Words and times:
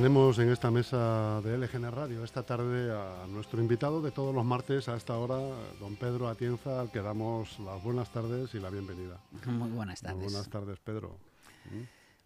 Tenemos 0.00 0.38
en 0.38 0.48
esta 0.48 0.70
mesa 0.70 1.42
de 1.42 1.58
LGN 1.58 1.92
Radio 1.92 2.24
esta 2.24 2.42
tarde 2.42 2.90
a 2.90 3.26
nuestro 3.26 3.60
invitado 3.60 4.00
de 4.00 4.10
todos 4.10 4.34
los 4.34 4.46
martes 4.46 4.88
a 4.88 4.96
esta 4.96 5.18
hora, 5.18 5.36
don 5.78 5.94
Pedro 5.96 6.26
Atienza, 6.28 6.80
al 6.80 6.90
que 6.90 7.02
damos 7.02 7.58
las 7.58 7.82
buenas 7.82 8.10
tardes 8.10 8.54
y 8.54 8.60
la 8.60 8.70
bienvenida. 8.70 9.20
Muy 9.44 9.68
buenas 9.68 10.00
tardes. 10.00 10.16
Muy 10.16 10.24
buenas 10.24 10.48
tardes, 10.48 10.78
Pedro. 10.80 11.18
¿Mm? 11.66 11.82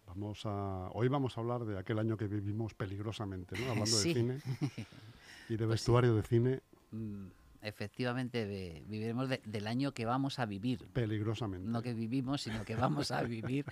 Vamos 0.07 0.45
a, 0.45 0.89
hoy 0.93 1.09
vamos 1.09 1.37
a 1.37 1.41
hablar 1.41 1.65
de 1.65 1.77
aquel 1.77 1.99
año 1.99 2.15
que 2.15 2.27
vivimos 2.27 2.73
peligrosamente, 2.73 3.59
¿no? 3.59 3.71
hablando 3.71 3.97
de 3.97 4.13
cine 4.13 4.39
y 5.49 5.57
de 5.57 5.65
pues 5.65 5.71
vestuario 5.71 6.15
de 6.15 6.23
cine. 6.23 6.61
Mm, 6.91 7.25
efectivamente, 7.61 8.85
viviremos 8.87 9.27
del 9.27 9.67
año 9.67 9.91
que 9.91 10.05
vamos 10.05 10.39
a 10.39 10.45
vivir. 10.45 10.87
Peligrosamente. 10.93 11.67
No 11.67 11.81
que 11.81 11.93
vivimos, 11.93 12.43
sino 12.43 12.63
que 12.63 12.77
vamos 12.77 13.11
a 13.11 13.21
vivir 13.23 13.65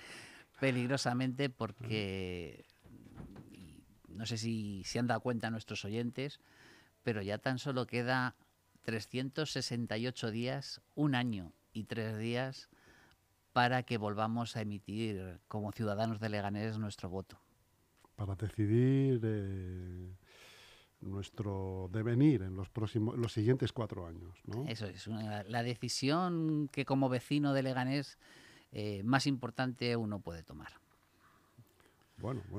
peligrosamente 0.60 1.48
porque 1.48 2.66
no 4.14 4.26
sé 4.26 4.38
si 4.38 4.82
se 4.84 4.98
han 4.98 5.06
dado 5.06 5.20
cuenta 5.20 5.50
nuestros 5.50 5.84
oyentes, 5.84 6.40
pero 7.02 7.22
ya 7.22 7.38
tan 7.38 7.58
solo 7.58 7.86
queda 7.86 8.36
368 8.82 10.30
días, 10.30 10.80
un 10.94 11.14
año 11.14 11.52
y 11.72 11.84
tres 11.84 12.18
días 12.18 12.68
para 13.52 13.84
que 13.84 13.98
volvamos 13.98 14.56
a 14.56 14.62
emitir 14.62 15.38
como 15.48 15.72
ciudadanos 15.72 16.20
de 16.20 16.28
Leganés 16.28 16.78
nuestro 16.78 17.08
voto. 17.08 17.38
Para 18.16 18.34
decidir 18.34 19.20
eh, 19.22 20.14
nuestro 21.00 21.88
devenir 21.92 22.42
en 22.42 22.56
los 22.56 22.68
próximos, 22.68 23.16
los 23.16 23.32
siguientes 23.32 23.72
cuatro 23.72 24.06
años, 24.06 24.38
¿no? 24.44 24.66
Eso 24.66 24.86
es 24.86 25.06
la 25.06 25.62
decisión 25.62 26.68
que 26.72 26.84
como 26.84 27.08
vecino 27.08 27.52
de 27.52 27.62
Leganés 27.62 28.18
eh, 28.72 29.02
más 29.04 29.26
importante 29.26 29.96
uno 29.96 30.20
puede 30.20 30.42
tomar. 30.42 30.83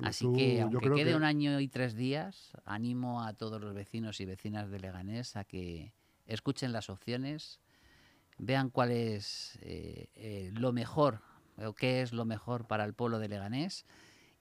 Así 0.04 0.32
que, 0.34 0.62
aunque 0.62 0.92
quede 0.92 1.16
un 1.16 1.24
año 1.24 1.60
y 1.60 1.68
tres 1.68 1.96
días, 1.96 2.52
animo 2.66 3.24
a 3.24 3.34
todos 3.34 3.62
los 3.62 3.74
vecinos 3.74 4.20
y 4.20 4.26
vecinas 4.26 4.70
de 4.70 4.80
Leganés 4.80 5.36
a 5.36 5.44
que 5.44 5.94
escuchen 6.26 6.72
las 6.72 6.90
opciones, 6.90 7.60
vean 8.38 8.70
cuál 8.70 8.92
es 8.92 9.58
eh, 9.62 10.10
eh, 10.16 10.52
lo 10.54 10.74
mejor 10.74 11.22
o 11.58 11.74
qué 11.74 12.02
es 12.02 12.12
lo 12.12 12.26
mejor 12.26 12.68
para 12.68 12.84
el 12.84 12.94
pueblo 12.94 13.20
de 13.20 13.30
Leganés 13.30 13.86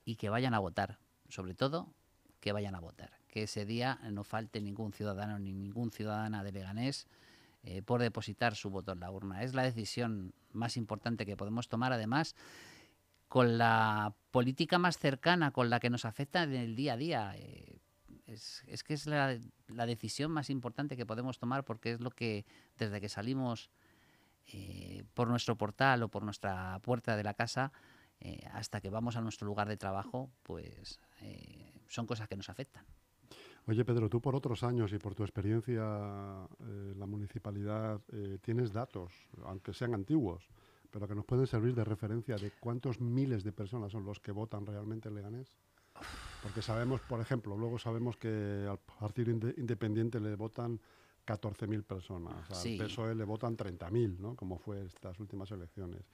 y 0.05 0.17
que 0.17 0.29
vayan 0.29 0.55
a 0.55 0.59
votar. 0.59 0.99
Sobre 1.29 1.55
todo, 1.55 1.95
que 2.41 2.53
vayan 2.53 2.75
a 2.75 2.81
votar. 2.81 3.13
Que 3.29 3.45
ese 3.45 3.65
día 3.65 3.99
no 4.11 4.25
falte 4.25 4.61
ningún 4.61 4.93
ciudadano 4.93 5.39
ni 5.39 5.53
ningún 5.53 5.91
ciudadana 5.91 6.45
de 6.45 6.53
Leganés 6.53 7.07
eh, 7.63 7.83
por 7.83 8.03
depositar 8.03 8.55
su 8.55 8.69
voto 8.69 8.93
en 8.93 9.01
la 9.01 9.11
urna. 9.11 9.43
Es 9.43 9.55
la 9.55 9.63
decisión 9.63 10.35
más 10.53 10.77
importante 10.77 11.25
que 11.25 11.37
podemos 11.37 11.69
tomar. 11.69 11.93
Además, 11.93 12.37
con 13.35 13.59
la 13.59 14.15
política 14.31 14.79
más 14.79 14.97
cercana, 14.97 15.51
con 15.51 15.69
la 15.69 15.81
que 15.81 15.91
nos 15.91 16.05
afecta 16.05 16.45
en 16.45 16.53
el 16.53 16.77
día 16.77 16.93
a 16.93 16.97
día. 16.97 17.35
Eh, 17.35 17.81
es, 18.27 18.85
que 18.85 18.95
es 18.95 19.09
la, 19.09 19.37
decisión 19.87 20.31
más 20.31 20.51
importante 20.51 20.97
que 20.97 21.05
podemos 21.05 21.41
tomar 21.41 21.65
porque 21.65 21.91
es 21.91 22.01
lo 22.01 22.13
que 22.13 22.47
desde 22.79 23.01
que 23.01 23.09
salimos 23.09 23.73
eh, 24.53 25.03
por 25.15 25.27
nuestro 25.27 25.57
portal 25.57 26.05
o 26.05 26.09
por 26.09 26.23
nuestra 26.23 26.79
puerta 26.79 27.17
de 27.17 27.25
la 27.25 27.35
casa 27.35 27.73
eh, 28.21 28.39
hasta 28.53 28.81
que 28.81 28.89
vamos 28.89 29.17
a 29.17 29.21
nuestro 29.21 29.49
lugar 29.49 29.67
de 29.69 29.79
trabajo, 29.79 30.31
pues 30.45 31.01
son 31.89 32.07
cosas 32.07 32.29
que 32.29 32.37
nos 32.37 32.49
afectan. 32.51 32.85
Oye 33.67 33.85
Pedro, 33.85 34.09
tú 34.09 34.21
por 34.21 34.37
otros 34.37 34.63
años 34.63 34.93
y 34.93 34.99
por 34.99 35.17
tu 35.17 35.25
experiencia 35.25 35.83
en 36.61 37.01
la 37.01 37.07
municipalidad 37.07 38.01
tienes 38.43 38.73
datos, 38.73 39.13
aunque 39.43 39.75
sean 39.75 39.93
antiguos, 39.93 40.49
pero 40.95 41.09
que 41.09 41.15
nos 41.17 41.25
pueden 41.25 41.49
servir 41.49 41.75
de 41.75 41.83
referencia 41.83 42.37
de 42.37 42.53
cuántos 42.53 43.01
miles 43.01 43.43
de 43.43 43.51
personas 43.51 43.91
son 43.91 44.05
los 44.05 44.21
que 44.21 44.31
votan 44.31 44.65
realmente 44.65 45.09
en 45.09 45.17
Leganés. 45.17 45.57
Porque 46.41 46.63
sabemos, 46.63 47.01
por 47.01 47.21
ejemplo, 47.21 47.57
luego 47.57 47.81
sabemos 47.81 48.17
que 48.17 48.65
al 48.71 48.79
Partido 48.79 49.33
Independiente 49.33 50.21
le 50.21 50.37
votan 50.37 50.79
14.000 51.27 51.83
personas, 51.83 52.49
al 52.49 52.77
PSOE 52.79 53.17
le 53.17 53.25
votan 53.25 53.57
30.000, 53.57 54.19
¿no? 54.21 54.37
como 54.37 54.57
fue 54.57 54.85
estas 54.85 55.19
últimas 55.19 55.51
elecciones 55.51 56.05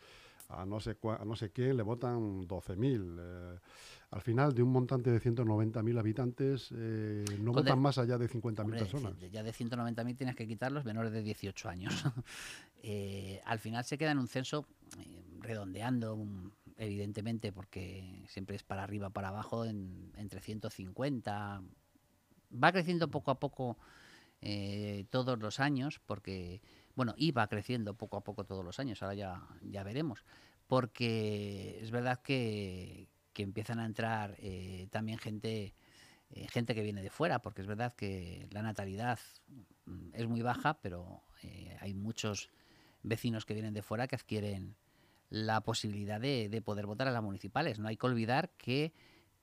a 0.50 0.66
no 0.66 0.81
sé, 0.81 0.97
a 1.03 1.25
no 1.25 1.37
sé 1.37 1.50
quién 1.50 1.77
le 1.77 1.83
votan 1.83 2.47
12.000. 2.47 3.16
Eh, 3.19 3.59
al 4.11 4.22
final, 4.22 4.55
de 4.55 4.62
un 4.62 4.72
montante 4.72 5.11
de 5.11 5.21
190.000 5.21 5.99
habitantes, 5.99 6.71
eh, 6.75 7.25
no 7.41 7.53
votan 7.53 7.78
más 7.78 7.99
allá 7.99 8.19
de 8.19 8.28
50.000 8.28 8.78
personas. 8.78 9.19
Ya 9.31 9.43
de 9.43 9.53
190.000 9.53 10.16
tienes 10.16 10.34
que 10.34 10.49
quitar 10.49 10.72
los 10.72 10.84
menores 10.84 11.12
de 11.12 11.22
18 11.22 11.69
años. 11.69 11.94
Eh, 12.83 13.43
al 13.44 13.59
final 13.59 13.84
se 13.84 13.99
queda 13.99 14.12
en 14.12 14.19
un 14.19 14.27
censo 14.27 14.66
redondeando, 15.41 16.19
evidentemente, 16.78 17.53
porque 17.53 18.25
siempre 18.27 18.56
es 18.56 18.62
para 18.62 18.82
arriba, 18.82 19.11
para 19.11 19.28
abajo, 19.28 19.67
en, 19.67 20.11
entre 20.17 20.41
150. 20.41 21.62
Va 22.55 22.72
creciendo 22.72 23.11
poco 23.11 23.32
a 23.32 23.38
poco 23.38 23.77
todos 25.11 25.38
los 25.38 25.61
años, 25.61 26.00
porque 26.06 26.62
bueno, 27.00 27.15
iba 27.16 27.47
creciendo 27.47 27.94
poco 27.94 28.19
a 28.19 28.22
poco 28.22 28.44
todos 28.44 28.62
los 28.62 28.78
años, 28.78 29.03
ahora 29.03 29.15
ya, 29.15 29.43
ya 29.62 29.83
veremos, 29.83 30.22
porque 30.66 31.78
es 31.81 31.91
verdad 31.91 32.21
que, 32.21 33.09
empiezan 33.37 33.78
a 33.78 33.87
entrar 33.87 34.37
eh, 34.37 34.87
también 34.91 35.16
gente, 35.19 35.75
eh, 36.28 36.47
gente 36.49 36.75
que 36.75 36.83
viene 36.83 37.00
de 37.00 37.09
fuera, 37.09 37.41
porque 37.41 37.62
es 37.62 37.66
verdad 37.66 37.94
que 37.94 38.47
la 38.50 38.61
natalidad 38.61 39.19
mm, 39.87 40.11
es 40.12 40.28
muy 40.28 40.43
baja, 40.43 40.78
pero 40.83 41.22
eh, 41.43 41.75
hay 41.81 41.94
muchos 41.94 42.50
vecinos 43.03 43.47
que 43.47 43.55
vienen 43.55 43.72
de 43.72 43.81
fuera 43.81 44.06
que 44.06 44.17
adquieren 44.17 44.77
la 45.31 45.62
posibilidad 45.62 46.21
de, 46.21 46.50
de 46.50 46.61
poder 46.61 46.84
votar 46.84 47.09
a 47.09 47.12
las 47.12 47.22
municipales. 47.22 47.78
No 47.78 47.88
hay 47.88 47.97
que 47.97 48.06
olvidar 48.06 48.50
que 48.59 48.93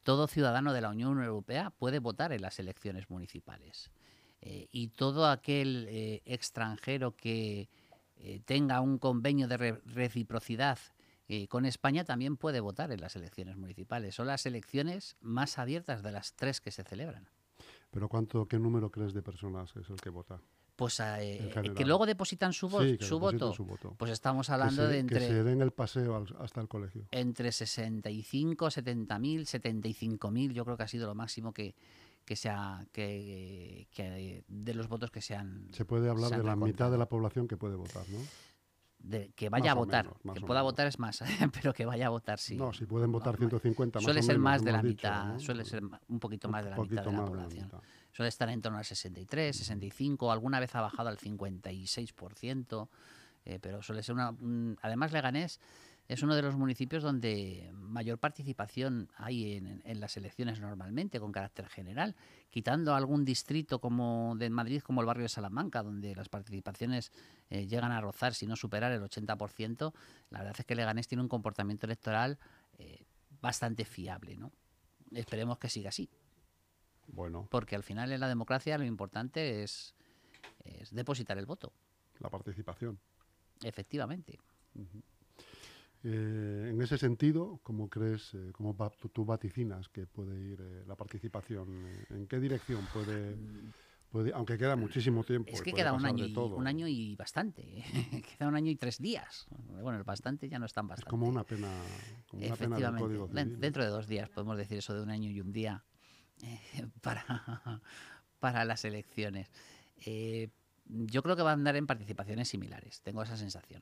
todo 0.03 0.27
ciudadano 0.27 0.73
de 0.73 0.81
la 0.81 0.89
Unión 0.89 1.23
Europea 1.23 1.71
puede 1.71 1.97
votar 1.97 2.33
en 2.33 2.43
las 2.43 2.59
elecciones 2.59 3.09
municipales. 3.09 3.89
Eh, 4.41 4.67
y 4.71 4.89
todo 4.89 5.27
aquel 5.27 5.87
eh, 5.89 6.21
extranjero 6.25 7.15
que 7.15 7.69
eh, 8.17 8.41
tenga 8.45 8.81
un 8.81 8.97
convenio 8.97 9.47
de 9.47 9.57
reciprocidad 9.57 10.79
con 11.49 11.65
España 11.65 12.05
también 12.05 12.37
puede 12.37 12.61
votar 12.61 12.89
en 12.93 13.01
las 13.01 13.17
elecciones 13.17 13.57
municipales. 13.57 14.15
Son 14.15 14.27
las 14.27 14.45
elecciones 14.45 15.17
más 15.19 15.59
abiertas 15.59 16.01
de 16.01 16.13
las 16.13 16.33
tres 16.35 16.61
que 16.61 16.71
se 16.71 16.85
celebran. 16.85 17.27
¿Pero 17.91 18.07
cuánto, 18.07 18.47
qué 18.47 18.57
número 18.57 18.89
crees 18.91 19.13
de 19.13 19.21
personas 19.21 19.75
es 19.75 19.89
el 19.89 19.97
que 19.97 20.09
vota? 20.09 20.39
Pues 20.77 21.01
que 21.75 21.83
luego 21.85 22.05
depositan 22.05 22.53
su, 22.53 22.69
su, 23.01 23.19
voto, 23.19 23.51
Pues 23.97 24.11
estamos 24.11 24.49
hablando 24.51 24.87
de 24.87 24.99
entre. 24.99 25.19
Que 25.19 25.27
se 25.27 25.43
den 25.43 25.61
el 25.61 25.71
paseo 25.71 26.23
hasta 26.39 26.61
el 26.61 26.69
colegio. 26.69 27.07
Entre 27.11 27.51
65, 27.51 28.71
70 28.71 29.19
mil, 29.19 29.47
75 29.47 30.31
mil, 30.31 30.53
yo 30.53 30.63
creo 30.63 30.77
que 30.77 30.83
ha 30.83 30.87
sido 30.87 31.07
lo 31.07 31.15
máximo 31.15 31.51
que, 31.51 31.75
que 32.27 32.35
sea 32.35 32.85
que, 32.91 33.87
de 34.49 34.73
los 34.73 34.89
votos 34.89 35.11
que 35.11 35.21
sean 35.21 35.69
se 35.71 35.85
puede 35.85 36.09
hablar 36.09 36.29
de 36.29 36.43
la 36.43 36.57
mitad 36.57 36.91
de 36.91 36.97
la 36.97 37.07
población 37.07 37.47
que 37.47 37.55
puede 37.55 37.77
votar 37.77 38.03
no 38.09 38.19
de, 38.99 39.31
que 39.33 39.47
vaya 39.47 39.71
a 39.71 39.75
votar 39.75 40.13
que 40.33 40.41
pueda 40.41 40.61
votar 40.61 40.87
es 40.87 40.99
más 40.99 41.23
pero 41.53 41.73
que 41.73 41.85
vaya 41.85 42.07
a 42.07 42.09
votar 42.09 42.37
sí. 42.37 42.57
No 42.57 42.73
si 42.73 42.85
pueden 42.85 43.13
votar 43.13 43.37
150 43.37 44.01
suele 44.01 44.21
ser 44.21 44.39
más 44.39 44.61
de 44.61 44.73
la 44.73 44.83
mitad 44.83 45.39
suele 45.39 45.63
ser 45.63 45.81
un 46.09 46.19
poquito 46.19 46.49
más 46.49 46.65
de 46.65 46.71
la 46.71 46.77
mitad 46.77 47.05
de 47.05 47.11
la 47.13 47.25
población. 47.25 47.71
suele 48.11 48.27
estar 48.27 48.49
en 48.49 48.61
torno 48.61 48.77
al 48.77 48.83
63 48.83 49.55
65 49.55 50.29
alguna 50.29 50.59
vez 50.59 50.75
ha 50.75 50.81
bajado 50.81 51.07
al 51.07 51.17
56 51.17 52.13
eh, 53.45 53.59
pero 53.61 53.81
suele 53.81 54.03
ser 54.03 54.15
una 54.15 54.35
además 54.81 55.13
Leganés 55.13 55.61
es 56.07 56.23
uno 56.23 56.35
de 56.35 56.41
los 56.41 56.55
municipios 56.55 57.03
donde 57.03 57.69
mayor 57.73 58.17
participación 58.17 59.09
hay 59.17 59.55
en, 59.55 59.99
las 59.99 60.15
elecciones 60.15 60.61
normalmente, 60.61 61.19
con 61.19 61.33
carácter 61.33 61.67
general, 61.67 62.15
quitando 62.49 62.95
algún 62.95 63.25
distrito 63.25 63.79
como 63.79 64.35
de 64.37 64.49
Madrid, 64.49 64.81
como 64.81 65.01
el 65.01 65.07
barrio 65.07 65.23
de 65.23 65.29
Salamanca, 65.29 65.83
donde 65.83 66.15
las 66.15 66.29
participaciones 66.29 67.11
eh, 67.49 67.67
llegan 67.67 67.91
a 67.91 67.99
rozar, 67.99 68.33
si 68.33 68.47
no 68.47 68.55
superar 68.55 68.93
el 68.93 69.01
80%, 69.01 69.93
la 70.29 70.39
verdad 70.39 70.55
es 70.57 70.65
que 70.65 70.75
Leganés 70.75 71.07
tiene 71.07 71.21
un 71.21 71.29
comportamiento 71.29 71.85
electoral 71.85 72.39
eh, 72.77 73.03
bastante 73.41 73.83
fiable, 73.83 74.37
¿no? 74.37 74.53
Esperemos 75.11 75.57
que 75.57 75.69
siga 75.69 75.89
así. 75.89 76.09
Bueno. 77.07 77.47
Porque 77.51 77.75
al 77.75 77.83
final 77.83 78.11
en 78.11 78.19
la 78.19 78.27
democracia 78.29 78.77
lo 78.77 78.85
importante 78.85 79.63
es, 79.63 79.93
depositar 80.91 81.37
el 81.37 81.45
voto. 81.45 81.71
La 82.19 82.29
participación. 82.29 82.99
Efectivamente. 83.63 84.37
Eh, 86.03 86.69
en 86.71 86.81
ese 86.81 86.97
sentido, 86.97 87.59
¿cómo 87.63 87.89
crees, 87.89 88.33
eh, 88.35 88.51
cómo 88.53 88.75
tú, 89.11 89.25
vaticinas 89.25 89.89
que 89.89 90.05
puede 90.05 90.39
ir 90.39 90.61
eh, 90.61 90.83
la 90.87 90.95
participación? 90.95 91.67
¿En 92.09 92.27
qué 92.27 92.39
dirección 92.39 92.85
puede, 92.93 93.35
puede, 94.11 94.31
aunque 94.33 94.57
queda 94.57 94.75
muchísimo 94.75 95.23
tiempo? 95.23 95.51
Es 95.51 95.61
que 95.61 95.73
queda 95.73 95.93
un 95.93 96.05
año, 96.05 96.25
y, 96.25 96.35
un 96.35 96.67
año 96.67 96.87
y 96.87 97.15
bastante, 97.15 97.83
queda 98.37 98.47
un 98.47 98.55
año 98.55 98.69
y 98.69 98.75
tres 98.75 98.99
días. 98.99 99.47
Bueno, 99.81 99.97
el 99.97 100.03
bastante 100.03 100.47
ya 100.47 100.59
no 100.59 100.67
es 100.67 100.73
tan 100.73 100.87
bastante. 100.87 101.07
Es 101.07 101.09
como 101.09 101.27
una 101.27 101.43
pena, 101.43 101.69
como 102.27 102.45
una 102.45 102.55
pena 102.55 102.77
del 102.77 102.95
código 102.95 103.27
Dentro 103.27 103.83
de 103.83 103.89
dos 103.89 104.07
días 104.07 104.29
podemos 104.29 104.55
decir 104.57 104.77
eso 104.77 104.93
de 104.93 105.01
un 105.01 105.09
año 105.09 105.31
y 105.31 105.41
un 105.41 105.51
día 105.51 105.83
para, 107.01 107.81
para 108.39 108.65
las 108.65 108.85
elecciones. 108.85 109.51
yo 110.85 111.23
creo 111.23 111.35
que 111.35 111.41
va 111.41 111.49
a 111.49 111.53
andar 111.53 111.75
en 111.75 111.87
participaciones 111.87 112.49
similares, 112.49 113.01
tengo 113.01 113.23
esa 113.23 113.35
sensación. 113.35 113.81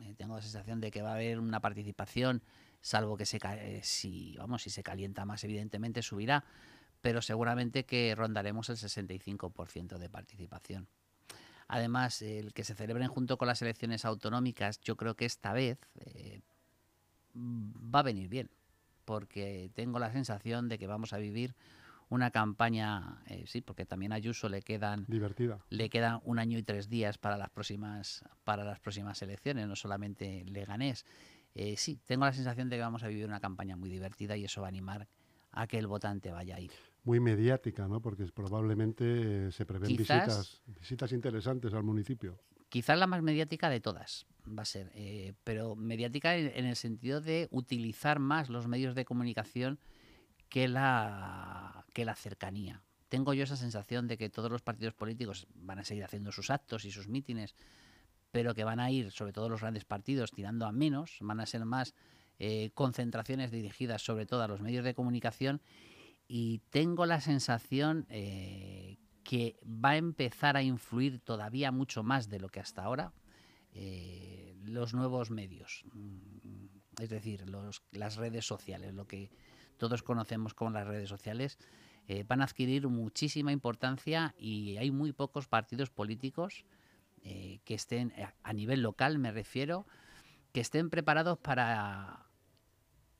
Eh, 0.00 0.14
tengo 0.16 0.36
la 0.36 0.42
sensación 0.42 0.80
de 0.80 0.90
que 0.90 1.02
va 1.02 1.10
a 1.10 1.14
haber 1.14 1.38
una 1.38 1.60
participación, 1.60 2.42
salvo 2.80 3.16
que 3.16 3.26
se, 3.26 3.38
eh, 3.42 3.80
si, 3.82 4.36
vamos, 4.36 4.62
si 4.62 4.70
se 4.70 4.82
calienta 4.82 5.24
más, 5.24 5.42
evidentemente 5.44 6.02
subirá, 6.02 6.44
pero 7.00 7.22
seguramente 7.22 7.84
que 7.84 8.14
rondaremos 8.14 8.68
el 8.68 8.76
65% 8.76 9.98
de 9.98 10.08
participación. 10.08 10.88
Además, 11.68 12.22
el 12.22 12.52
que 12.52 12.64
se 12.64 12.74
celebren 12.74 13.08
junto 13.08 13.38
con 13.38 13.48
las 13.48 13.62
elecciones 13.62 14.04
autonómicas, 14.04 14.80
yo 14.80 14.96
creo 14.96 15.16
que 15.16 15.24
esta 15.24 15.52
vez 15.52 15.78
eh, 15.96 16.40
va 17.34 18.00
a 18.00 18.04
venir 18.04 18.28
bien, 18.28 18.50
porque 19.04 19.70
tengo 19.74 19.98
la 19.98 20.12
sensación 20.12 20.68
de 20.68 20.78
que 20.78 20.86
vamos 20.86 21.12
a 21.12 21.18
vivir 21.18 21.54
una 22.08 22.30
campaña, 22.30 23.22
eh, 23.26 23.44
sí, 23.46 23.60
porque 23.60 23.84
también 23.84 24.12
a 24.12 24.16
Ayuso 24.16 24.48
le 24.48 24.62
quedan 24.62 25.04
divertida, 25.08 25.58
le 25.70 25.88
quedan 25.90 26.20
un 26.24 26.38
año 26.38 26.58
y 26.58 26.62
tres 26.62 26.88
días 26.88 27.18
para 27.18 27.36
las 27.36 27.50
próximas 27.50 28.24
para 28.44 28.64
las 28.64 28.80
próximas 28.80 29.20
elecciones, 29.22 29.66
no 29.66 29.76
solamente 29.76 30.44
Leganés. 30.44 31.04
Eh, 31.54 31.76
sí, 31.76 31.98
tengo 32.04 32.24
la 32.24 32.32
sensación 32.32 32.68
de 32.68 32.76
que 32.76 32.82
vamos 32.82 33.02
a 33.02 33.08
vivir 33.08 33.24
una 33.24 33.40
campaña 33.40 33.76
muy 33.76 33.88
divertida 33.88 34.36
y 34.36 34.44
eso 34.44 34.60
va 34.60 34.66
a 34.66 34.68
animar 34.68 35.08
a 35.52 35.66
que 35.66 35.78
el 35.78 35.86
votante 35.86 36.30
vaya 36.30 36.56
a 36.56 36.60
ir. 36.60 36.70
Muy 37.04 37.18
mediática, 37.18 37.88
¿no? 37.88 38.00
Porque 38.00 38.26
probablemente 38.26 39.50
se 39.52 39.64
prevén 39.64 39.96
visitas, 39.96 40.60
visitas 40.66 41.12
interesantes 41.12 41.72
al 41.72 41.82
municipio. 41.82 42.38
Quizás 42.68 42.98
la 42.98 43.06
más 43.06 43.22
mediática 43.22 43.70
de 43.70 43.80
todas 43.80 44.26
va 44.46 44.62
a 44.62 44.66
ser, 44.66 44.90
eh, 44.94 45.34
pero 45.44 45.76
mediática 45.76 46.36
en, 46.36 46.66
el 46.66 46.76
sentido 46.76 47.20
de 47.20 47.48
utilizar 47.50 48.18
más 48.18 48.50
los 48.50 48.68
medios 48.68 48.94
de 48.94 49.04
comunicación 49.04 49.78
que 50.56 50.68
la, 50.68 51.84
que 51.92 52.06
la 52.06 52.14
cercanía. 52.14 52.80
Tengo 53.10 53.34
yo 53.34 53.44
esa 53.44 53.58
sensación 53.58 54.08
de 54.08 54.16
que 54.16 54.30
todos 54.30 54.50
los 54.50 54.62
partidos 54.62 54.94
políticos 54.94 55.46
van 55.54 55.80
a 55.80 55.84
seguir 55.84 56.02
haciendo 56.02 56.32
sus 56.32 56.48
actos 56.48 56.86
y 56.86 56.90
sus 56.90 57.08
mítines, 57.08 57.54
pero 58.30 58.54
que 58.54 58.64
van 58.64 58.80
a 58.80 58.90
ir, 58.90 59.12
sobre 59.12 59.34
todo 59.34 59.50
los 59.50 59.60
grandes 59.60 59.84
partidos, 59.84 60.30
tirando 60.30 60.64
a 60.64 60.72
menos, 60.72 61.18
van 61.20 61.40
a 61.40 61.44
ser 61.44 61.66
más 61.66 61.94
eh, 62.38 62.70
concentraciones 62.72 63.50
dirigidas 63.50 64.00
sobre 64.00 64.24
todo 64.24 64.44
a 64.44 64.48
los 64.48 64.62
medios 64.62 64.82
de 64.82 64.94
comunicación 64.94 65.60
y 66.26 66.62
tengo 66.70 67.04
la 67.04 67.20
sensación 67.20 68.06
eh, 68.08 68.96
que 69.24 69.60
va 69.62 69.90
a 69.90 69.96
empezar 69.98 70.56
a 70.56 70.62
influir 70.62 71.20
todavía 71.20 71.70
mucho 71.70 72.02
más 72.02 72.30
de 72.30 72.40
lo 72.40 72.48
que 72.48 72.60
hasta 72.60 72.82
ahora 72.82 73.12
eh, 73.74 74.56
los 74.64 74.94
nuevos 74.94 75.30
medios, 75.30 75.84
mm, 75.92 77.02
es 77.02 77.10
decir, 77.10 77.44
las 77.92 78.16
redes 78.16 78.46
sociales, 78.46 78.94
lo 78.94 79.06
que 79.06 79.28
todos 79.76 80.02
conocemos 80.02 80.54
como 80.54 80.70
las 80.70 80.86
redes 80.86 81.08
sociales, 81.08 81.58
eh, 82.08 82.24
van 82.26 82.40
a 82.40 82.44
adquirir 82.44 82.88
muchísima 82.88 83.52
importancia 83.52 84.34
y 84.38 84.76
hay 84.76 84.90
muy 84.90 85.12
pocos 85.12 85.48
partidos 85.48 85.90
políticos 85.90 86.64
eh, 87.22 87.60
que 87.64 87.74
estén, 87.74 88.12
a 88.42 88.52
nivel 88.52 88.82
local 88.82 89.18
me 89.18 89.32
refiero, 89.32 89.86
que 90.52 90.60
estén 90.60 90.88
preparados 90.88 91.38
para, 91.38 92.26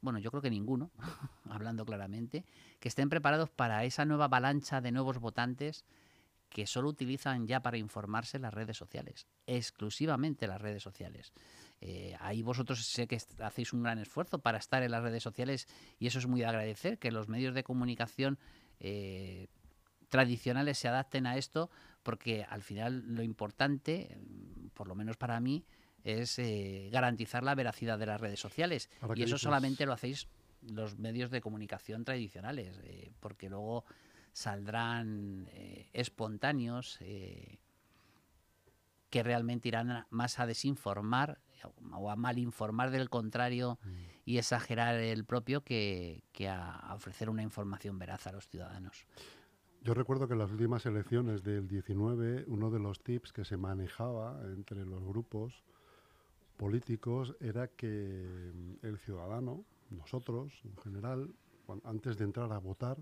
bueno, 0.00 0.18
yo 0.18 0.30
creo 0.30 0.42
que 0.42 0.50
ninguno, 0.50 0.90
hablando 1.50 1.84
claramente, 1.84 2.44
que 2.80 2.88
estén 2.88 3.08
preparados 3.08 3.50
para 3.50 3.84
esa 3.84 4.04
nueva 4.04 4.26
avalancha 4.26 4.80
de 4.80 4.92
nuevos 4.92 5.18
votantes 5.18 5.84
que 6.48 6.66
solo 6.66 6.88
utilizan 6.88 7.46
ya 7.46 7.60
para 7.60 7.76
informarse 7.76 8.38
las 8.38 8.54
redes 8.54 8.76
sociales, 8.76 9.26
exclusivamente 9.46 10.46
las 10.46 10.60
redes 10.60 10.82
sociales. 10.82 11.32
Eh, 11.80 12.16
ahí 12.20 12.42
vosotros 12.42 12.84
sé 12.86 13.06
que 13.06 13.18
hacéis 13.40 13.72
un 13.72 13.82
gran 13.82 13.98
esfuerzo 13.98 14.38
para 14.38 14.58
estar 14.58 14.82
en 14.82 14.90
las 14.90 15.02
redes 15.02 15.22
sociales 15.22 15.68
y 15.98 16.06
eso 16.06 16.18
es 16.18 16.26
muy 16.26 16.40
de 16.40 16.46
agradecer, 16.46 16.98
que 16.98 17.10
los 17.10 17.28
medios 17.28 17.54
de 17.54 17.64
comunicación 17.64 18.38
eh, 18.80 19.48
tradicionales 20.08 20.78
se 20.78 20.88
adapten 20.88 21.26
a 21.26 21.36
esto, 21.36 21.70
porque 22.02 22.44
al 22.44 22.62
final 22.62 23.04
lo 23.14 23.22
importante, 23.22 24.16
por 24.74 24.88
lo 24.88 24.94
menos 24.94 25.16
para 25.16 25.38
mí, 25.40 25.64
es 26.02 26.38
eh, 26.38 26.88
garantizar 26.92 27.42
la 27.42 27.54
veracidad 27.54 27.98
de 27.98 28.06
las 28.06 28.20
redes 28.20 28.40
sociales. 28.40 28.88
y 29.14 29.22
eso 29.22 29.38
solamente 29.38 29.84
lo 29.86 29.92
hacéis 29.92 30.28
los 30.62 30.98
medios 30.98 31.30
de 31.30 31.40
comunicación 31.40 32.04
tradicionales, 32.04 32.80
porque 33.20 33.50
luego 33.50 33.84
saldrán 34.32 35.48
espontáneos 35.92 36.98
que 39.10 39.22
realmente 39.22 39.68
irán 39.68 40.06
más 40.10 40.38
a 40.38 40.46
desinformar 40.46 41.40
o 41.64 42.10
a 42.10 42.16
mal 42.16 42.38
informar 42.38 42.90
del 42.90 43.08
contrario 43.08 43.78
mm. 43.82 43.88
y 44.24 44.38
exagerar 44.38 44.96
el 44.96 45.24
propio 45.24 45.62
que, 45.62 46.22
a, 46.48 46.94
ofrecer 46.94 47.30
una 47.30 47.42
información 47.42 47.98
veraz 47.98 48.26
a 48.26 48.32
los 48.32 48.48
ciudadanos. 48.48 49.06
Yo 49.82 49.94
recuerdo 49.94 50.26
que 50.26 50.32
en 50.32 50.40
las 50.40 50.50
últimas 50.50 50.84
elecciones 50.86 51.42
del 51.42 51.68
19, 51.68 52.44
uno 52.48 52.70
de 52.70 52.80
los 52.80 53.02
tips 53.02 53.32
que 53.32 53.44
se 53.44 53.56
manejaba 53.56 54.40
entre 54.44 54.84
los 54.84 55.02
grupos 55.04 55.62
políticos 56.56 57.36
era 57.40 57.68
que 57.68 58.52
mm, 58.52 58.86
el 58.86 58.98
ciudadano, 58.98 59.64
nosotros 59.90 60.52
en 60.64 60.76
general, 60.78 61.34
antes 61.84 62.16
de 62.16 62.24
entrar 62.24 62.52
a 62.52 62.58
votar, 62.58 62.98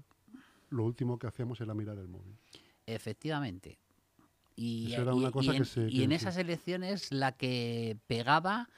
lo 0.70 0.84
último 0.84 1.18
que 1.18 1.26
hacíamos 1.26 1.60
era 1.60 1.74
mirar 1.74 1.98
el 1.98 2.08
móvil. 2.08 2.36
Efectivamente. 2.86 3.78
Y, 4.56 4.94
en, 4.94 6.12
esas 6.12 6.36
elecciones 6.36 7.10
la 7.10 7.32
que 7.32 7.96
pegaba 8.06 8.68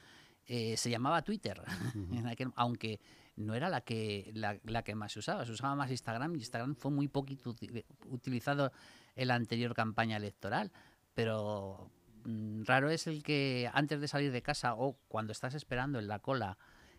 eh, 0.46 0.76
se 0.76 0.90
llamaba 0.90 1.22
Twitter, 1.22 1.62
aunque 2.56 3.00
no 3.36 3.54
era 3.54 3.68
la 3.68 3.82
que, 3.82 4.30
la, 4.34 4.82
que 4.82 4.94
más 4.94 5.12
se 5.12 5.18
usaba, 5.18 5.44
se 5.44 5.52
usaba 5.52 5.74
más 5.74 5.90
Instagram 5.90 6.34
y 6.34 6.38
Instagram 6.38 6.76
fue 6.76 6.90
muy 6.90 7.08
poquito 7.08 7.54
utilizado 8.06 8.72
en 9.14 9.28
la 9.28 9.34
anterior 9.34 9.74
campaña 9.74 10.16
electoral, 10.16 10.72
pero 11.12 11.90
mm, 12.24 12.62
raro 12.64 12.88
es 12.88 13.06
el 13.06 13.22
que 13.22 13.70
antes 13.74 14.00
de 14.00 14.08
salir 14.08 14.32
de 14.32 14.42
casa 14.42 14.74
o 14.74 14.96
cuando 15.08 15.32
estás 15.32 15.54
esperando 15.54 15.98
en 15.98 16.08
la 16.08 16.20
cola 16.20 16.56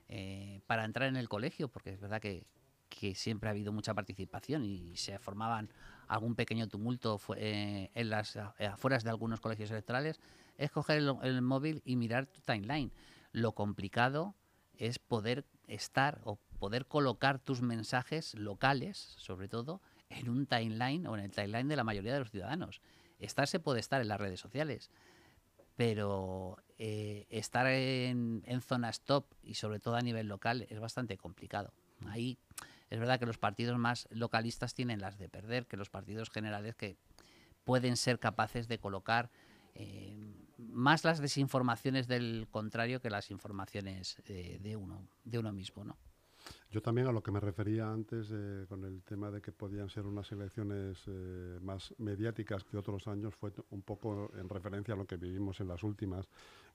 eh, 0.07 0.61
para 0.67 0.85
entrar 0.85 1.09
en 1.09 1.15
el 1.15 1.27
colegio, 1.27 1.67
porque 1.67 1.91
es 1.91 1.99
verdad 1.99 2.21
que, 2.21 2.45
que 2.89 3.15
siempre 3.15 3.49
ha 3.49 3.51
habido 3.51 3.71
mucha 3.71 3.95
participación 3.95 4.63
y 4.63 4.95
se 4.97 5.17
formaban 5.17 5.71
algún 6.07 6.35
pequeño 6.35 6.67
tumulto 6.67 7.19
eh, 7.35 7.89
en 7.93 8.09
las 8.09 8.35
eh, 8.35 8.65
afueras 8.65 9.03
de 9.03 9.09
algunos 9.09 9.39
colegios 9.39 9.71
electorales, 9.71 10.19
es 10.57 10.71
coger 10.71 10.97
el, 10.97 11.41
móvil 11.41 11.81
y 11.85 11.95
mirar 11.95 12.25
tu 12.25 12.41
timeline. 12.41 12.91
Lo 13.31 13.53
complicado 13.53 14.35
es 14.75 14.99
poder 14.99 15.45
estar 15.67 16.21
o 16.23 16.39
poder 16.59 16.85
colocar 16.85 17.39
tus 17.39 17.61
mensajes 17.61 18.33
locales, 18.35 19.15
sobre 19.17 19.47
todo, 19.47 19.81
en 20.09 20.29
un 20.29 20.45
timeline 20.45 21.05
o 21.07 21.15
en 21.15 21.23
el 21.23 21.31
timeline 21.31 21.67
de 21.67 21.75
la 21.75 21.83
mayoría 21.83 22.13
de 22.13 22.19
los 22.19 22.31
ciudadanos. 22.31 22.81
Estar 23.19 23.47
se 23.47 23.59
puede 23.59 23.79
estar 23.79 24.01
en 24.01 24.07
las 24.07 24.19
redes 24.19 24.39
sociales, 24.39 24.89
pero 25.75 26.57
eh, 26.77 27.27
estar 27.29 27.67
en, 27.67 28.43
en 28.45 28.61
zonas 28.61 29.01
top 29.01 29.25
y 29.43 29.55
sobre 29.55 29.79
todo 29.79 29.95
a 29.95 30.01
nivel 30.01 30.27
local 30.27 30.65
es 30.69 30.79
bastante 30.79 31.17
complicado. 31.17 31.73
Ahí 32.07 32.37
es 32.89 32.99
verdad 32.99 33.19
que 33.19 33.25
los 33.25 33.37
partidos 33.37 33.77
más 33.77 34.07
localistas 34.11 34.73
tienen 34.73 35.01
las 35.01 35.17
de 35.17 35.29
perder, 35.29 35.67
que 35.67 35.77
los 35.77 35.89
partidos 35.89 36.29
generales 36.29 36.75
que 36.75 36.97
pueden 37.63 37.97
ser 37.97 38.19
capaces 38.19 38.67
de 38.67 38.79
colocar 38.79 39.29
eh, 39.75 40.15
más 40.57 41.03
las 41.03 41.19
desinformaciones 41.19 42.07
del 42.07 42.47
contrario 42.49 43.01
que 43.01 43.09
las 43.09 43.29
informaciones 43.29 44.21
eh, 44.25 44.57
de 44.61 44.75
uno 44.75 45.07
de 45.23 45.39
uno 45.39 45.51
mismo, 45.51 45.83
¿no? 45.83 45.97
Yo 46.69 46.81
también 46.81 47.07
a 47.07 47.11
lo 47.11 47.23
que 47.23 47.31
me 47.31 47.39
refería 47.39 47.89
antes 47.89 48.29
eh, 48.31 48.65
con 48.67 48.83
el 48.83 49.01
tema 49.03 49.31
de 49.31 49.41
que 49.41 49.51
podían 49.51 49.89
ser 49.89 50.05
unas 50.05 50.29
elecciones 50.31 51.07
más 51.61 51.93
mediáticas 51.97 52.63
que 52.63 52.77
otros 52.77 53.07
años 53.07 53.33
fue 53.35 53.51
un 53.69 53.81
poco 53.81 54.31
en 54.35 54.49
referencia 54.49 54.93
a 54.93 54.97
lo 54.97 55.05
que 55.05 55.17
vivimos 55.17 55.59
en 55.61 55.69
las 55.69 55.83
últimas, 55.83 56.27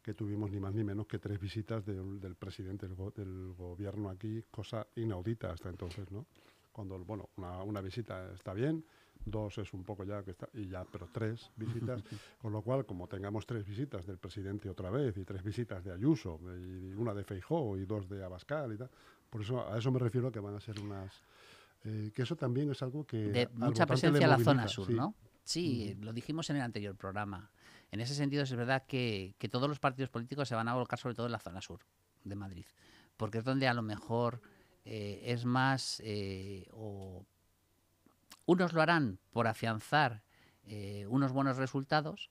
que 0.02 0.14
tuvimos 0.14 0.50
ni 0.50 0.58
más 0.58 0.74
ni 0.74 0.82
menos 0.82 1.06
que 1.06 1.18
tres 1.18 1.38
visitas 1.40 1.84
del 1.86 2.34
presidente 2.36 2.88
del, 2.88 3.54
gobierno 3.54 4.10
aquí, 4.10 4.42
cosa 4.50 4.86
inaudita 4.96 5.52
hasta 5.52 5.68
entonces, 5.68 6.10
¿no? 6.10 6.26
Cuando, 6.72 6.98
bueno, 7.04 7.28
una, 7.36 7.80
visita 7.80 8.32
está 8.32 8.54
bien, 8.54 8.84
dos 9.24 9.58
es 9.58 9.72
un 9.72 9.84
poco 9.84 10.04
ya 10.04 10.22
que 10.22 10.32
está, 10.32 10.48
y 10.54 10.68
ya, 10.68 10.84
pero 10.84 11.08
tres 11.12 11.50
visitas, 11.56 12.02
con 12.40 12.52
lo 12.52 12.62
cual, 12.62 12.86
como 12.86 13.08
tengamos 13.08 13.46
tres 13.46 13.66
visitas 13.66 14.06
del 14.06 14.18
presidente 14.18 14.68
otra 14.68 14.90
vez, 14.90 15.16
y 15.16 15.24
tres 15.24 15.42
visitas 15.42 15.84
de 15.84 15.92
Ayuso, 15.92 16.40
y 16.42 16.92
una 16.94 17.14
de 17.14 17.24
Feijó, 17.24 17.76
y 17.76 17.84
dos 17.84 18.08
de 18.08 18.24
Abascal 18.24 18.72
y 18.72 18.78
tal, 18.78 18.90
por 19.30 19.42
eso 19.42 19.66
a 19.66 19.78
eso 19.78 19.90
me 19.90 19.98
refiero 19.98 20.30
que 20.30 20.40
van 20.40 20.54
a 20.54 20.60
ser 20.60 20.78
unas... 20.80 21.22
Eh, 21.84 22.12
que 22.14 22.22
eso 22.22 22.36
también 22.36 22.70
es 22.70 22.82
algo 22.82 23.04
que... 23.04 23.16
De 23.16 23.48
mucha 23.54 23.86
presencia 23.86 24.22
en 24.22 24.30
la 24.30 24.38
zona 24.38 24.68
sur, 24.68 24.88
¿no? 24.90 25.16
Sí, 25.44 25.96
lo 26.00 26.12
dijimos 26.12 26.48
en 26.50 26.56
el 26.56 26.62
anterior 26.62 26.94
programa. 26.96 27.50
En 27.90 28.00
ese 28.00 28.14
sentido, 28.14 28.42
es 28.42 28.54
verdad 28.54 28.84
que, 28.86 29.34
todos 29.50 29.68
los 29.68 29.78
partidos 29.78 30.10
políticos 30.10 30.48
se 30.48 30.54
van 30.54 30.68
a 30.68 30.74
volcar 30.74 30.98
sobre 30.98 31.14
todo 31.14 31.26
en 31.26 31.32
la 31.32 31.38
zona 31.38 31.60
sur 31.60 31.80
de 32.24 32.34
Madrid, 32.34 32.66
porque 33.16 33.38
es 33.38 33.44
donde 33.44 33.68
a 33.68 33.74
lo 33.74 33.82
mejor 33.82 34.40
eh, 34.84 35.20
es 35.24 35.44
más, 35.44 36.00
eh, 36.04 36.68
o 36.72 37.26
unos 38.46 38.72
lo 38.72 38.82
harán 38.82 39.18
por 39.30 39.46
afianzar 39.46 40.22
eh, 40.64 41.06
unos 41.08 41.32
buenos 41.32 41.56
resultados, 41.56 42.28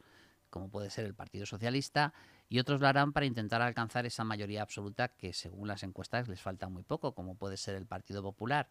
como 0.50 0.70
puede 0.70 0.90
ser 0.90 1.06
el 1.06 1.16
Partido 1.16 1.46
Socialista, 1.46 2.14
y 2.50 2.60
otros 2.60 2.82
lo 2.82 2.88
harán 2.88 3.14
para 3.14 3.26
intentar 3.26 3.62
alcanzar 3.62 4.06
esa 4.06 4.24
mayoría 4.24 4.62
absoluta 4.62 5.10
que 5.10 5.34
según 5.34 5.68
las 5.68 5.84
encuestas 5.84 6.28
les 6.28 6.42
falta 6.42 6.68
muy 6.68 6.84
poco, 6.84 7.14
como 7.14 7.36
puede 7.36 7.58
ser 7.58 7.76
el 7.76 7.86
Partido 7.86 8.22
Popular. 8.22 8.70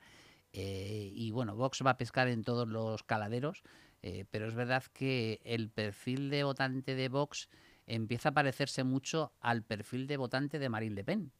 y 0.53 1.31
bueno, 1.31 1.55
Vox 1.55 1.83
va 1.87 1.93
a 1.93 1.97
pescar 1.97 2.29
en 2.29 2.43
todos 2.43 2.69
los 2.69 3.03
caladeros 3.05 3.63
eh, 4.03 4.25
pero 4.31 4.49
es 4.49 4.55
verdad 4.55 4.85
que 4.93 5.41
el 5.45 5.71
perfil 5.71 6.31
de 6.31 6.45
votante 6.45 6.95
de 6.95 7.09
Vox 7.09 7.49
empieza 7.87 8.31
a 8.31 8.33
parecerse 8.33 8.85
mucho 8.85 9.33
al 9.41 9.63
perfil 9.63 10.07
de 10.07 10.17
votante 10.17 10.59
de 10.59 10.69
Marine 10.69 10.95
Le 10.95 11.05
Pen. 11.05 11.33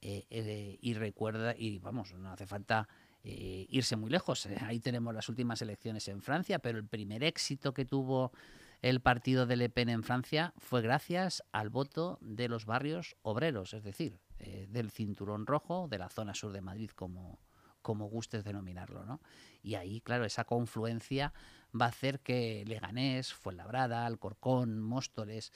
Eh, 0.00 0.26
eh, 0.30 0.78
y 0.80 0.94
recuerda, 0.94 1.54
y 1.56 1.78
vamos, 1.78 2.12
no 2.14 2.32
hace 2.32 2.46
falta 2.46 2.88
eh, 3.24 3.66
irse 3.68 3.96
muy 3.96 4.10
lejos. 4.10 4.46
Eh, 4.46 4.56
ahí 4.66 4.80
tenemos 4.80 5.14
las 5.14 5.28
últimas 5.28 5.62
elecciones 5.62 6.08
en 6.08 6.22
Francia, 6.22 6.58
pero 6.58 6.78
el 6.78 6.86
primer 6.86 7.22
éxito 7.22 7.72
que 7.72 7.84
tuvo 7.84 8.32
el 8.80 9.00
partido 9.00 9.46
de 9.46 9.56
Le 9.56 9.68
Pen 9.68 9.88
en 9.88 10.02
Francia 10.02 10.54
fue 10.58 10.82
gracias 10.82 11.44
al 11.52 11.70
voto 11.70 12.18
de 12.20 12.48
los 12.48 12.66
barrios 12.66 13.16
obreros, 13.22 13.74
es 13.74 13.84
decir, 13.84 14.18
eh, 14.40 14.66
del 14.68 14.90
cinturón 14.90 15.46
rojo, 15.46 15.86
de 15.88 15.98
la 15.98 16.08
zona 16.08 16.34
sur 16.34 16.52
de 16.52 16.62
Madrid, 16.62 16.90
como, 16.90 17.38
como 17.80 18.06
gustes 18.06 18.42
denominarlo. 18.42 19.04
¿no? 19.04 19.20
Y 19.62 19.76
ahí, 19.76 20.00
claro, 20.00 20.24
esa 20.24 20.44
confluencia 20.44 21.32
va 21.80 21.86
a 21.86 21.90
hacer 21.90 22.18
que 22.20 22.64
Leganés, 22.66 23.32
Fuenlabrada, 23.32 24.04
Alcorcón, 24.04 24.80
Móstoles, 24.80 25.52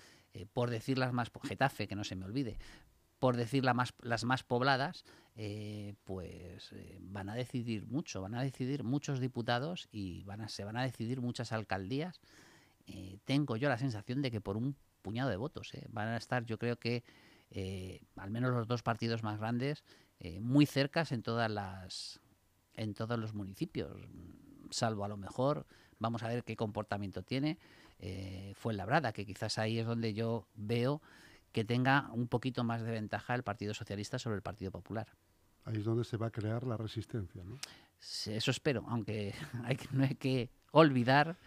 por 0.52 0.70
decir 0.70 0.98
las 0.98 1.12
más, 1.12 1.32
Getafe, 1.42 1.88
que 1.88 1.96
no 1.96 2.04
se 2.04 2.14
me 2.14 2.26
olvide, 2.26 2.58
por 3.18 3.36
decir 3.36 3.64
más, 3.74 3.94
las 4.02 4.24
más 4.24 4.44
pobladas, 4.44 5.04
eh, 5.38 5.94
pues 6.04 6.72
eh, 6.72 6.98
van 7.02 7.28
a 7.28 7.34
decidir 7.34 7.86
mucho, 7.86 8.22
van 8.22 8.34
a 8.34 8.42
decidir 8.42 8.84
muchos 8.84 9.20
diputados 9.20 9.86
y 9.92 10.24
van 10.24 10.40
a, 10.40 10.48
se 10.48 10.64
van 10.64 10.78
a 10.78 10.82
decidir 10.82 11.20
muchas 11.20 11.52
alcaldías. 11.52 12.22
Eh, 12.86 13.18
tengo 13.26 13.58
yo 13.58 13.68
la 13.68 13.76
sensación 13.76 14.22
de 14.22 14.30
que 14.30 14.40
por 14.40 14.56
un 14.56 14.76
puñado 15.02 15.28
de 15.28 15.36
votos 15.36 15.72
van 15.90 16.08
a 16.08 16.16
estar, 16.16 16.46
yo 16.46 16.58
creo 16.58 16.78
que 16.78 17.04
al 18.16 18.30
menos 18.30 18.50
los 18.50 18.66
dos 18.66 18.82
partidos 18.82 19.22
más 19.22 19.38
grandes 19.38 19.84
muy 20.40 20.66
cercas 20.66 21.12
en 21.12 21.22
todas 21.22 21.48
las 21.48 22.20
en 22.74 22.92
todos 22.92 23.16
los 23.16 23.32
municipios, 23.32 23.96
salvo 24.70 25.04
a 25.04 25.08
lo 25.08 25.16
mejor 25.16 25.64
vamos 26.00 26.24
a 26.24 26.28
ver 26.28 26.42
qué 26.42 26.56
comportamiento 26.56 27.22
tiene 27.22 27.58
fue 28.54 28.74
Labrada, 28.74 29.12
que 29.12 29.24
quizás 29.24 29.58
ahí 29.58 29.78
es 29.78 29.86
donde 29.86 30.12
yo 30.12 30.48
veo 30.56 31.02
que 31.56 31.64
tenga 31.64 32.10
un 32.12 32.28
poquito 32.28 32.64
más 32.64 32.82
de 32.82 32.90
ventaja 32.90 33.34
el 33.34 33.42
Partido 33.42 33.72
Socialista 33.72 34.18
sobre 34.18 34.36
el 34.36 34.42
Partido 34.42 34.70
Popular. 34.70 35.08
Ahí 35.64 35.78
es 35.78 35.84
donde 35.84 36.04
se 36.04 36.18
va 36.18 36.26
a 36.26 36.30
crear 36.30 36.64
la 36.64 36.76
resistencia, 36.76 37.42
¿no? 37.44 37.56
Eso 38.26 38.50
espero, 38.50 38.84
aunque 38.90 39.34
hay 39.64 39.76
que, 39.76 39.88
no 39.90 40.04
hay 40.04 40.16
que 40.16 40.50
olvidar 40.72 41.38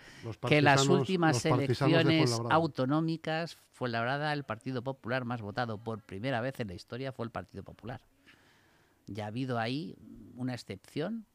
que 0.48 0.64
las 0.64 0.88
últimas 0.88 1.46
elecciones 1.46 2.42
autonómicas 2.50 3.60
fue 3.72 3.90
la 3.90 4.02
verdad 4.02 4.34
el 4.34 4.46
Partido 4.46 4.82
Popular 4.82 5.26
más 5.26 5.44
votado 5.44 5.78
por 5.78 6.02
primera 6.02 6.42
vez 6.42 6.60
en 6.60 6.70
la 6.70 6.74
historia 6.74 7.12
fue 7.12 7.26
el 7.26 7.32
Partido 7.32 7.62
Popular. 7.64 8.02
Ya 9.06 9.26
ha 9.26 9.28
habido 9.28 9.60
ahí 9.60 9.96
una 10.36 10.56
excepción, 10.56 11.28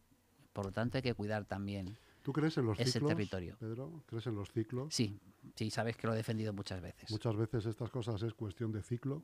por 0.53 0.67
lo 0.67 0.73
tanto 0.73 0.99
hay 0.99 1.03
que 1.03 1.15
cuidar 1.15 1.45
también 1.45 1.97
¿Tú 2.25 2.33
crees 2.33 2.57
en 2.57 2.65
los 2.65 2.81
ese 2.81 2.93
ciclos, 2.93 3.11
territorio. 3.11 3.55
Pedro? 3.59 4.03
¿Crees 4.07 4.27
en 4.27 4.35
los 4.35 4.51
ciclos? 4.51 4.95
Sí, 4.95 5.21
sí, 5.55 5.71
sabes 5.71 5.95
que 5.99 6.07
lo 6.07 6.15
he 6.15 6.17
defendido 6.17 6.55
muchas 6.55 6.81
veces. 6.81 7.11
Muchas 7.11 7.37
veces 7.37 7.67
estas 7.67 7.91
cosas 7.91 8.23
es 8.23 8.33
cuestión 8.33 8.73
de 8.73 8.83
ciclo. 8.83 9.23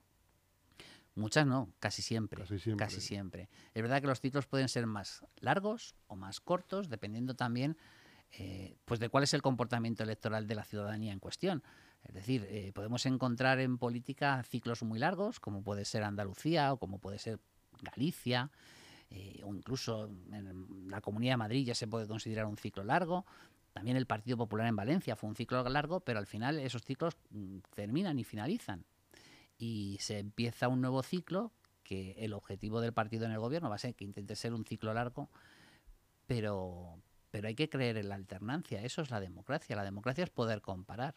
Muchas 1.14 1.47
no, 1.47 1.73
casi 1.78 2.02
siempre, 2.02 2.45
casi 2.76 3.00
siempre. 3.00 3.49
Es 3.73 3.83
verdad 3.83 4.02
que 4.02 4.07
los 4.07 4.21
ciclos 4.21 4.47
pueden 4.47 4.69
ser 4.69 4.87
más 4.87 5.25
largos 5.38 5.95
o 6.09 6.14
más 6.14 6.40
cortos, 6.40 6.90
dependiendo 6.90 7.35
también 7.35 7.78
eh, 8.33 8.76
pues 8.85 9.00
de 9.00 9.09
cuál 9.09 9.25
es 9.25 9.33
el 9.33 9.40
comportamiento 9.40 10.02
electoral 10.02 10.47
de 10.47 10.54
la 10.54 10.64
ciudadanía 10.64 11.14
en 11.14 11.21
cuestión. 11.21 11.62
Es 12.04 12.12
decir, 12.12 12.47
eh, 12.50 12.71
podemos 12.75 13.07
encontrar 13.07 13.61
en 13.61 13.78
política 13.78 14.42
ciclos 14.42 14.83
muy 14.83 14.99
largos, 14.99 15.40
como 15.40 15.62
puede 15.62 15.87
ser 15.87 16.02
Andalucía 16.02 16.75
o 16.75 16.76
como 16.76 16.99
puede 16.99 17.19
ser 17.19 17.40
Galicia, 17.80 18.50
eh, 19.11 19.40
o 19.45 19.55
incluso 19.55 20.09
en 20.33 20.88
la 20.88 21.00
Comunidad 21.00 21.35
de 21.35 21.38
Madrid 21.38 21.67
ya 21.67 21.75
se 21.75 21.88
puede 21.88 22.07
considerar 22.07 22.47
un 22.47 22.57
ciclo 22.57 22.85
largo. 22.85 23.26
También 23.73 23.97
el 23.97 24.07
Partido 24.07 24.37
Popular 24.37 24.67
en 24.67 24.76
Valencia 24.76 25.17
fue 25.17 25.29
un 25.29 25.37
ciclo 25.37 25.62
largo, 25.69 26.00
pero 26.00 26.19
al 26.19 26.26
final 26.26 26.59
esos 26.59 26.83
ciclos 26.83 27.17
mm, 27.31 27.59
terminan 27.75 28.19
y 28.19 28.25
finalizan 28.25 28.85
y 29.61 29.99
se 30.00 30.19
empieza 30.19 30.69
un 30.69 30.81
nuevo 30.81 31.02
ciclo 31.02 31.52
que 31.85 32.12
el 32.19 32.33
objetivo 32.33 32.81
del 32.81 32.93
partido 32.93 33.26
en 33.26 33.33
el 33.33 33.38
gobierno 33.38 33.69
va 33.69 33.75
a 33.75 33.79
ser 33.79 33.95
que 33.95 34.05
intente 34.05 34.35
ser 34.35 34.55
un 34.55 34.64
ciclo 34.64 34.95
largo, 34.95 35.29
pero, 36.26 36.99
pero 37.31 37.49
hay 37.49 37.55
que 37.55 37.69
creer 37.69 37.99
en 37.99 38.09
la 38.09 38.14
alternancia, 38.14 38.83
eso 38.83 39.02
es 39.02 39.11
la 39.11 39.21
democracia, 39.21 39.76
la 39.76 39.85
democracia 39.85 40.25
es 40.25 40.31
poder 40.31 40.62
comparar. 40.62 41.14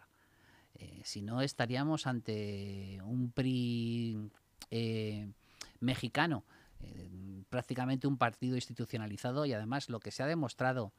Eh, 0.75 1.01
si 1.05 1.21
no 1.21 1.41
estaríamos 1.41 2.07
ante 2.07 2.99
un 3.03 3.31
PRI 3.31 4.29
eh, 4.71 5.31
mexicano, 5.79 6.43
eh, 6.83 7.43
prácticamente 7.49 8.07
un 8.07 8.17
partido 8.17 8.55
institucionalizado 8.55 9.45
y 9.45 9.53
además 9.53 9.89
lo 9.89 9.99
que 9.99 10.11
se 10.11 10.23
ha 10.23 10.27
demostrado 10.27 10.93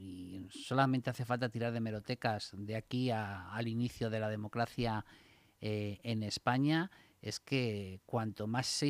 y 0.00 0.46
solamente 0.50 1.10
hace 1.10 1.24
falta 1.24 1.50
tirar 1.50 1.72
de 1.72 1.80
merotecas 1.80 2.52
de 2.56 2.76
aquí 2.76 3.10
al 3.10 3.68
inicio 3.68 4.08
de 4.08 4.20
la 4.20 4.28
democracia 4.28 5.04
eh, 5.60 6.00
en 6.02 6.22
España 6.22 6.90
es 7.20 7.38
que 7.38 8.00
cuanto 8.06 8.46
más 8.46 8.66
se 8.66 8.86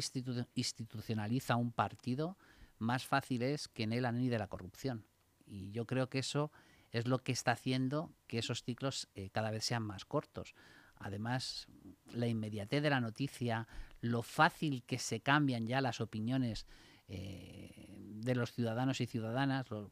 institucionaliza 0.54 1.56
un 1.56 1.72
partido, 1.72 2.38
más 2.78 3.04
fácil 3.04 3.42
es 3.42 3.66
que 3.66 3.82
en 3.82 3.92
él 3.92 4.04
anide 4.04 4.38
la 4.38 4.46
corrupción. 4.46 5.04
Y 5.46 5.72
yo 5.72 5.84
creo 5.84 6.08
que 6.08 6.20
eso 6.20 6.52
es 6.92 7.08
lo 7.08 7.18
que 7.18 7.32
está 7.32 7.52
haciendo 7.52 8.12
que 8.28 8.38
esos 8.38 8.62
ciclos 8.62 9.08
eh, 9.14 9.30
cada 9.30 9.50
vez 9.50 9.64
sean 9.64 9.82
más 9.82 10.04
cortos. 10.04 10.54
Además, 11.00 11.66
la 12.12 12.28
inmediatez 12.28 12.82
de 12.82 12.90
la 12.90 13.00
noticia, 13.00 13.66
lo 14.02 14.22
fácil 14.22 14.82
que 14.84 14.98
se 14.98 15.20
cambian 15.20 15.66
ya 15.66 15.80
las 15.80 16.00
opiniones 16.00 16.66
eh, 17.08 17.96
de 17.98 18.34
los 18.34 18.52
ciudadanos 18.52 19.00
y 19.00 19.06
ciudadanas, 19.06 19.66
pues 19.66 19.88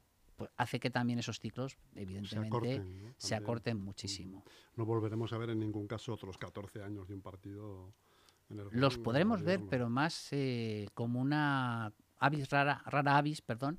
hace 0.57 0.79
que 0.79 0.91
también 0.91 1.19
esos 1.19 1.41
ciclos, 1.41 1.79
evidentemente, 1.95 2.85
se 3.17 3.35
acorten, 3.35 3.79
muchísimo. 3.79 4.45
No 4.77 4.85
volveremos 4.85 5.33
a 5.33 5.39
ver 5.39 5.51
en 5.51 5.59
ningún 5.61 5.89
caso 5.89 6.13
otros 6.13 6.37
14 6.37 6.83
años 6.83 7.09
de 7.09 7.15
un 7.15 7.23
partido. 7.23 7.93
En 8.51 8.61
el 8.61 8.69
Los 8.71 8.99
podremos 8.99 9.43
ver, 9.43 9.61
pero 9.69 9.89
más 9.89 10.29
eh, 10.33 10.89
como 10.95 11.21
una 11.21 11.93
avis 12.19 12.51
rara, 12.51 12.83
rara 12.87 13.17
avis, 13.17 13.41
perdón, 13.41 13.79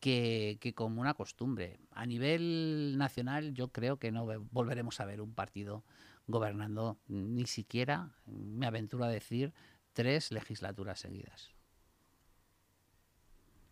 que, 0.00 0.58
que, 0.60 0.74
como 0.74 1.00
una 1.00 1.14
costumbre. 1.14 1.78
A 1.92 2.04
nivel 2.04 2.96
nacional, 2.98 3.54
yo 3.54 3.68
creo 3.68 3.98
que 3.98 4.12
no 4.12 4.26
volveremos 4.50 5.00
a 5.00 5.06
ver 5.06 5.20
un 5.20 5.34
partido 5.34 5.84
gobernando 6.26 6.98
ni 7.08 7.46
siquiera, 7.46 8.10
me 8.26 8.66
aventuro 8.66 9.04
a 9.04 9.08
decir, 9.08 9.52
tres 9.92 10.32
legislaturas 10.32 11.00
seguidas. 11.00 11.54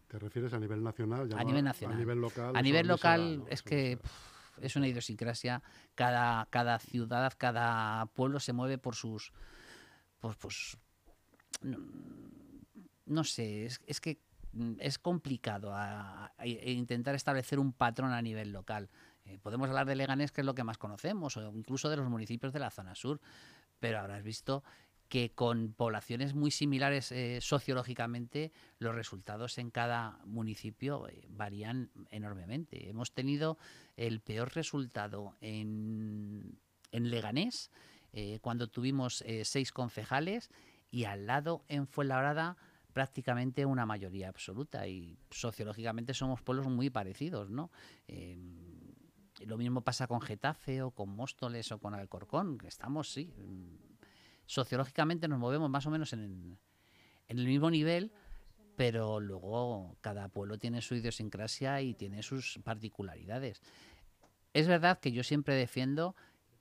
¿Te 0.08 0.18
refieres 0.18 0.52
a 0.52 0.58
nivel 0.58 0.82
nacional? 0.82 1.28
a 1.34 1.44
nivel 1.44 1.64
nacional. 1.64 1.96
A 1.96 1.98
nivel 1.98 2.20
local. 2.20 2.56
A 2.56 2.62
nivel 2.62 2.86
local 2.86 3.44
es 3.48 3.62
que 3.62 3.98
es 4.60 4.76
una 4.76 4.86
idiosincrasia. 4.86 5.62
Cada, 5.94 6.46
cada 6.50 6.78
ciudad, 6.78 7.32
cada 7.38 8.06
pueblo 8.06 8.38
se 8.38 8.52
mueve 8.52 8.76
por 8.78 8.94
sus... 8.94 9.32
Pues, 10.20 10.36
pues 10.36 10.76
no, 13.06 13.24
sé, 13.24 13.64
es, 13.64 14.00
que 14.00 14.20
es 14.78 14.98
complicado 14.98 15.74
intentar 16.44 17.14
establecer 17.14 17.58
un 17.58 17.72
patrón 17.72 18.12
a 18.12 18.22
nivel 18.22 18.52
local. 18.52 18.90
Eh, 19.24 19.38
podemos 19.38 19.68
hablar 19.68 19.86
de 19.86 19.96
Leganés, 19.96 20.32
que 20.32 20.40
es 20.40 20.46
lo 20.46 20.54
que 20.54 20.64
más 20.64 20.78
conocemos, 20.78 21.36
o 21.36 21.52
incluso 21.56 21.88
de 21.88 21.96
los 21.96 22.08
municipios 22.08 22.52
de 22.52 22.58
la 22.60 22.70
zona 22.70 22.94
sur, 22.94 23.20
pero 23.78 23.98
habrás 23.98 24.22
visto 24.22 24.62
que 25.12 25.30
con 25.34 25.74
poblaciones 25.74 26.32
muy 26.32 26.50
similares 26.50 27.12
eh, 27.12 27.42
sociológicamente, 27.42 28.50
los 28.78 28.94
resultados 28.94 29.58
en 29.58 29.70
cada 29.70 30.18
municipio 30.24 31.06
eh, 31.06 31.26
varían 31.28 31.90
enormemente. 32.08 32.88
Hemos 32.88 33.12
tenido 33.12 33.58
el 33.98 34.20
peor 34.20 34.54
resultado 34.54 35.36
en, 35.42 36.58
Leganés, 36.92 37.70
eh, 38.14 38.38
cuando 38.40 38.70
tuvimos 38.70 39.22
seis 39.42 39.70
concejales, 39.70 40.48
y 40.90 41.04
al 41.04 41.26
lado 41.26 41.62
en 41.68 41.86
Fuenlabrada 41.86 42.56
prácticamente 42.94 43.66
una 43.66 43.84
mayoría 43.84 44.30
absoluta. 44.30 44.88
Y 44.88 45.18
sociológicamente 45.30 46.14
somos 46.14 46.40
pueblos 46.40 46.68
muy 46.68 46.88
parecidos, 46.88 47.50
¿no? 47.50 47.70
Lo 49.46 49.58
mismo 49.58 49.82
pasa 49.82 50.06
con 50.06 50.20
Getafe 50.20 50.82
o 50.82 50.90
con 50.90 51.10
Móstoles 51.10 51.72
o 51.72 51.78
con 51.78 51.94
Alcorcón, 51.94 52.58
que 52.58 52.68
estamos, 52.68 53.10
sí, 53.10 53.32
sociológicamente 54.46 55.28
nos 55.28 55.38
movemos 55.38 55.70
más 55.70 55.86
o 55.86 55.90
menos 55.90 56.12
en, 56.12 56.58
el 57.28 57.46
mismo 57.46 57.70
nivel, 57.70 58.12
pero 58.76 59.20
luego 59.20 59.96
cada 60.00 60.28
pueblo 60.28 60.58
tiene 60.58 60.82
su 60.82 60.94
idiosincrasia 60.94 61.80
y 61.80 61.94
tiene 61.94 62.22
sus 62.22 62.58
particularidades. 62.62 63.62
Es 64.52 64.68
verdad 64.68 64.98
que 64.98 65.12
yo 65.12 65.22
siempre 65.22 65.54
defiendo 65.54 66.14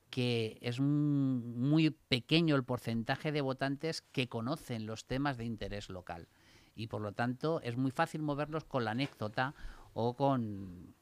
que 0.09 0.57
es 0.61 0.79
muy 0.79 1.89
pequeño 1.89 2.55
el 2.55 2.63
porcentaje 2.63 3.31
de 3.31 3.41
votantes 3.41 4.01
que 4.01 4.29
conocen 4.29 4.85
los 4.85 5.05
temas 5.05 5.37
de 5.37 5.45
interés 5.45 5.89
local 5.89 6.27
y 6.75 6.87
por 6.87 7.01
lo 7.01 7.13
tanto 7.13 7.61
es 7.61 7.77
muy 7.77 7.91
fácil 7.91 8.21
moverlos 8.21 8.65
con 8.65 8.85
la 8.85 8.91
anécdota 8.91 9.53
o 9.93 10.15
con 10.15 10.95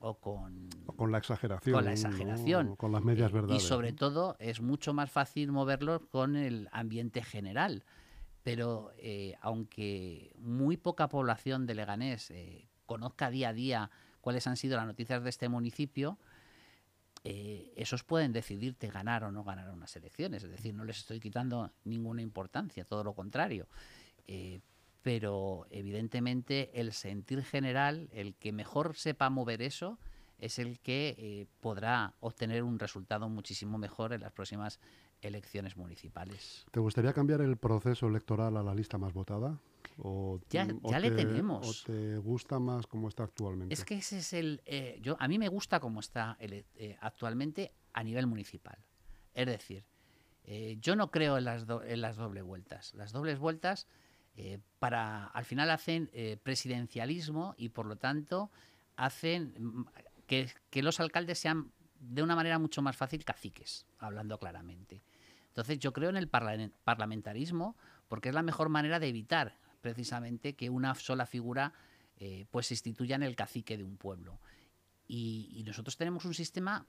o 0.00 0.18
con, 0.18 0.68
con 0.96 1.12
la 1.12 1.18
exageración. 1.18 1.74
Con 1.74 1.84
la 1.84 1.92
exageración. 1.92 2.76
con 2.76 2.92
las 2.92 3.04
medias 3.04 3.30
verdades. 3.32 3.62
Y 3.62 3.66
sobre 3.66 3.92
todo 3.92 4.36
es 4.38 4.60
mucho 4.60 4.94
más 4.94 5.10
fácil 5.10 5.52
moverlo 5.52 6.08
con 6.08 6.36
el 6.36 6.68
ambiente 6.72 7.22
general. 7.22 7.84
Pero 8.42 8.92
eh, 8.96 9.36
aunque 9.42 10.34
muy 10.38 10.78
poca 10.78 11.08
población 11.08 11.66
de 11.66 11.74
Leganés 11.74 12.30
eh, 12.30 12.66
conozca 12.86 13.30
día 13.30 13.50
a 13.50 13.52
día 13.52 13.90
cuáles 14.22 14.46
han 14.46 14.56
sido 14.56 14.78
las 14.78 14.86
noticias 14.86 15.22
de 15.22 15.28
este 15.28 15.50
municipio, 15.50 16.18
eh, 17.22 17.70
esos 17.76 18.02
pueden 18.02 18.32
decidirte 18.32 18.88
ganar 18.88 19.24
o 19.24 19.30
no 19.30 19.44
ganar 19.44 19.70
unas 19.70 19.94
elecciones. 19.96 20.42
Es 20.42 20.50
decir, 20.50 20.74
no 20.74 20.84
les 20.84 20.98
estoy 20.98 21.20
quitando 21.20 21.70
ninguna 21.84 22.22
importancia, 22.22 22.86
todo 22.86 23.04
lo 23.04 23.12
contrario. 23.12 23.68
Pero 25.02 25.66
evidentemente 25.70 26.70
el 26.80 26.92
sentir 26.92 27.42
general, 27.42 28.08
el 28.12 28.34
que 28.34 28.52
mejor 28.52 28.96
sepa 28.96 29.30
mover 29.30 29.62
eso, 29.62 29.98
es 30.38 30.58
el 30.58 30.80
que 30.80 31.14
eh, 31.18 31.46
podrá 31.60 32.14
obtener 32.20 32.62
un 32.62 32.78
resultado 32.78 33.28
muchísimo 33.28 33.78
mejor 33.78 34.12
en 34.12 34.22
las 34.22 34.32
próximas 34.32 34.80
elecciones 35.20 35.76
municipales. 35.76 36.64
¿Te 36.70 36.80
gustaría 36.80 37.12
cambiar 37.12 37.42
el 37.42 37.56
proceso 37.56 38.06
electoral 38.06 38.56
a 38.56 38.62
la 38.62 38.74
lista 38.74 38.96
más 38.96 39.12
votada? 39.12 39.58
O, 39.98 40.40
ya, 40.48 40.64
le 40.64 41.10
tenemos. 41.10 41.82
¿O 41.82 41.92
te 41.92 42.16
gusta 42.16 42.58
más 42.58 42.86
como 42.86 43.08
está 43.08 43.24
actualmente? 43.24 43.74
Es 43.74 43.84
que 43.84 43.96
ese 43.96 44.18
es 44.18 44.32
el... 44.32 44.62
Eh, 44.64 44.98
yo, 45.02 45.16
a 45.20 45.28
mí 45.28 45.38
me 45.38 45.48
gusta 45.48 45.78
como 45.78 46.00
está 46.00 46.38
eh, 46.40 46.96
actualmente 47.00 47.72
a 47.92 48.02
nivel 48.02 48.26
municipal. 48.26 48.78
Es 49.34 49.46
decir, 49.46 49.84
yo 50.80 50.96
no 50.96 51.10
creo 51.10 51.38
en 51.38 51.44
las, 51.44 51.64
en 51.86 52.00
las 52.00 52.16
doble 52.16 52.42
vueltas. 52.42 52.92
Las 52.94 53.12
dobles 53.12 53.38
vueltas 53.38 53.86
para 54.78 55.26
al 55.26 55.44
final 55.44 55.70
hacen 55.70 56.10
presidencialismo 56.42 57.54
y 57.58 57.70
por 57.70 57.86
lo 57.86 57.96
tanto 57.96 58.50
hacen 58.96 59.86
que, 60.26 60.82
los 60.82 61.00
alcaldes 61.00 61.38
sean 61.38 61.72
de 61.98 62.22
una 62.22 62.36
manera 62.36 62.58
mucho 62.58 62.82
más 62.82 62.96
fácil 62.96 63.24
caciques, 63.24 63.86
hablando 63.98 64.38
claramente. 64.38 65.02
Entonces 65.48 65.78
yo 65.78 65.92
creo 65.92 66.10
en 66.10 66.16
el 66.16 66.28
parlamentarismo 66.28 67.76
porque 68.08 68.28
es 68.28 68.34
la 68.34 68.42
mejor 68.42 68.68
manera 68.68 69.00
de 69.00 69.08
evitar 69.08 69.58
precisamente 69.80 70.54
que 70.54 70.70
una 70.70 70.94
sola 70.94 71.26
figura 71.26 71.72
eh, 72.16 72.46
pues 72.50 72.66
se 72.68 72.74
instituya 72.74 73.16
en 73.16 73.22
el 73.22 73.34
cacique 73.34 73.76
de 73.76 73.84
un 73.84 73.96
pueblo. 73.96 74.40
Y, 75.08 75.64
nosotros 75.66 75.96
tenemos 75.96 76.24
un 76.24 76.34
sistema, 76.34 76.86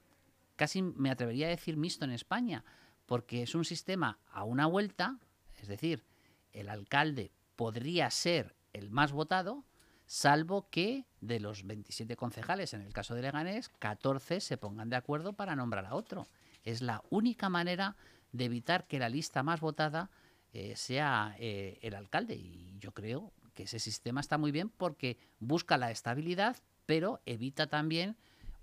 casi 0.54 0.82
me 0.82 1.10
atrevería 1.10 1.46
a 1.46 1.50
decir 1.50 1.76
mixto 1.76 2.04
en 2.04 2.12
España, 2.12 2.64
porque 3.06 3.42
es 3.42 3.54
un 3.56 3.64
sistema 3.64 4.18
a 4.30 4.44
una 4.44 4.66
vuelta, 4.66 5.18
es 5.60 5.66
decir, 5.66 6.04
el 6.52 6.68
alcalde 6.68 7.32
podría 7.56 8.10
ser 8.10 8.54
el 8.72 8.90
más 8.90 9.12
votado, 9.12 9.64
salvo 10.06 10.68
que 10.70 11.06
de 11.20 11.40
los 11.40 11.66
27 11.66 12.16
concejales, 12.16 12.74
en 12.74 12.82
el 12.82 12.92
caso 12.92 13.14
de 13.14 13.22
Leganés, 13.22 13.68
14 13.78 14.40
se 14.40 14.56
pongan 14.56 14.90
de 14.90 14.96
acuerdo 14.96 15.32
para 15.32 15.56
nombrar 15.56 15.86
a 15.86 15.94
otro. 15.94 16.26
Es 16.64 16.82
la 16.82 17.02
única 17.10 17.48
manera 17.48 17.96
de 18.32 18.46
evitar 18.46 18.86
que 18.86 18.98
la 18.98 19.08
lista 19.08 19.42
más 19.42 19.60
votada 19.60 20.10
eh, 20.52 20.74
sea 20.76 21.34
eh, 21.38 21.78
el 21.82 21.94
alcalde. 21.94 22.34
Y 22.34 22.76
yo 22.78 22.92
creo 22.92 23.32
que 23.54 23.64
ese 23.64 23.78
sistema 23.78 24.20
está 24.20 24.38
muy 24.38 24.52
bien 24.52 24.68
porque 24.68 25.18
busca 25.38 25.76
la 25.76 25.90
estabilidad, 25.90 26.56
pero 26.86 27.20
evita 27.26 27.66
también 27.66 28.16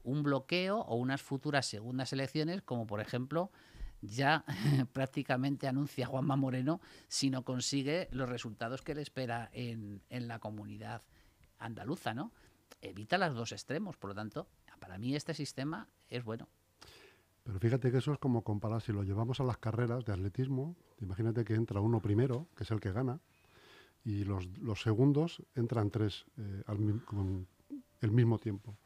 un 0.04 0.24
bloqueo 0.24 0.80
o 0.80 0.96
unas 0.96 1.22
futuras 1.22 1.66
segundas 1.66 2.14
elecciones, 2.14 2.62
como 2.62 2.88
por 2.88 3.02
ejemplo 3.02 3.52
ya 4.02 4.46
prácticamente 4.94 5.68
anuncia 5.68 6.08
Juanma 6.08 6.36
Moreno 6.36 6.82
si 7.08 7.30
no 7.30 7.44
consigue 7.44 8.08
los 8.12 8.30
resultados 8.30 8.82
que 8.82 8.96
le 8.96 9.02
espera 9.02 9.50
en, 9.54 10.02
en 10.10 10.28
la 10.28 10.40
comunidad 10.40 11.04
andaluza, 11.58 12.14
¿no? 12.14 12.32
Evita 12.82 13.18
los 13.18 13.36
dos 13.36 13.52
extremos, 13.52 13.98
por 13.98 14.12
lo 14.12 14.16
tanto, 14.16 14.48
para 14.80 14.98
mí 14.98 15.16
este 15.16 15.34
sistema 15.34 15.88
es 16.10 16.24
bueno. 16.24 16.48
Pero 17.44 17.60
fíjate 17.60 17.92
que 17.92 17.98
eso 17.98 18.14
es 18.14 18.20
como 18.20 18.44
comparar, 18.44 18.82
si 18.82 18.92
lo 18.92 19.04
llevamos 19.04 19.40
a 19.40 19.44
las 19.44 19.58
carreras 19.58 20.06
de 20.06 20.14
atletismo, 20.14 20.76
imagínate 21.00 21.44
que 21.44 21.56
entra 21.56 21.82
uno 21.82 22.02
primero, 22.02 22.48
que 22.56 22.64
es 22.64 22.72
el 22.72 22.80
que 22.80 22.92
gana, 22.92 23.20
y 24.04 24.24
los, 24.24 24.46
los 24.60 24.82
segundos 24.82 25.44
entran 25.56 25.90
tres 25.90 26.26
eh, 26.38 26.64
al, 26.68 27.04
con 27.06 27.48
el 28.02 28.12
mismo 28.12 28.40
tiempo. 28.40 28.78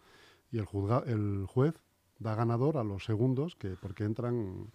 Y 0.52 0.58
el, 0.58 0.68
el 1.06 1.46
juez 1.48 1.76
da 2.20 2.36
ganador 2.36 2.78
a 2.78 2.84
los 2.84 3.06
segundos, 3.06 3.56
que 3.56 3.76
porque 3.76 4.06
entran, 4.06 4.72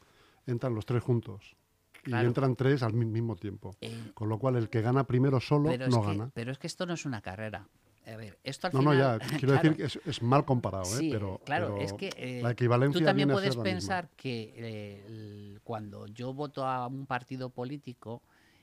entran 0.51 0.75
los 0.75 0.87
tres 0.87 1.03
juntos. 1.03 1.57
Y 2.05 2.15
entran 2.15 2.57
tres 2.57 2.83
al 2.83 2.95
mismo 2.95 3.37
tiempo. 3.37 3.77
Eh, 3.81 4.13
con 4.15 4.29
lo 4.29 4.39
cual 4.39 4.57
el 4.57 4.71
que 4.71 4.81
gana 4.81 5.05
primero 5.05 5.41
solo 5.41 5.77
no 5.77 6.03
gana. 6.03 6.31
pero 6.33 6.53
es 6.53 6.59
que 6.59 6.67
esto 6.67 6.87
no 6.87 6.95
es 6.95 7.05
una 7.05 7.21
carrera 7.21 7.69
a 8.13 8.17
ver, 8.17 8.39
esto 8.43 8.69
al 8.69 8.73
no, 8.73 8.81
final... 8.81 8.97
No, 8.97 9.19
ya, 9.19 9.19
quiero 9.39 9.55
decir 9.55 9.77
que 10.03 10.11
es, 10.11 10.23
mal 10.23 10.45
comparado, 10.45 10.85
¿eh? 10.99 11.09
pero, 11.13 11.41
claro, 11.45 11.79
es 11.79 11.93
que 11.93 12.11
eh, 12.17 12.41
la 12.43 12.53
equivalencia 12.53 12.99
tú 12.99 13.05
también 13.05 13.29
puedes 13.29 13.57
pensar 13.57 14.09
que 14.17 14.55
eh, 14.57 15.59
cuando 15.63 16.07
yo 16.07 16.33
voto 16.33 16.67
a 16.67 16.87
un 16.87 17.07
partido 17.07 17.51
político, 17.51 18.23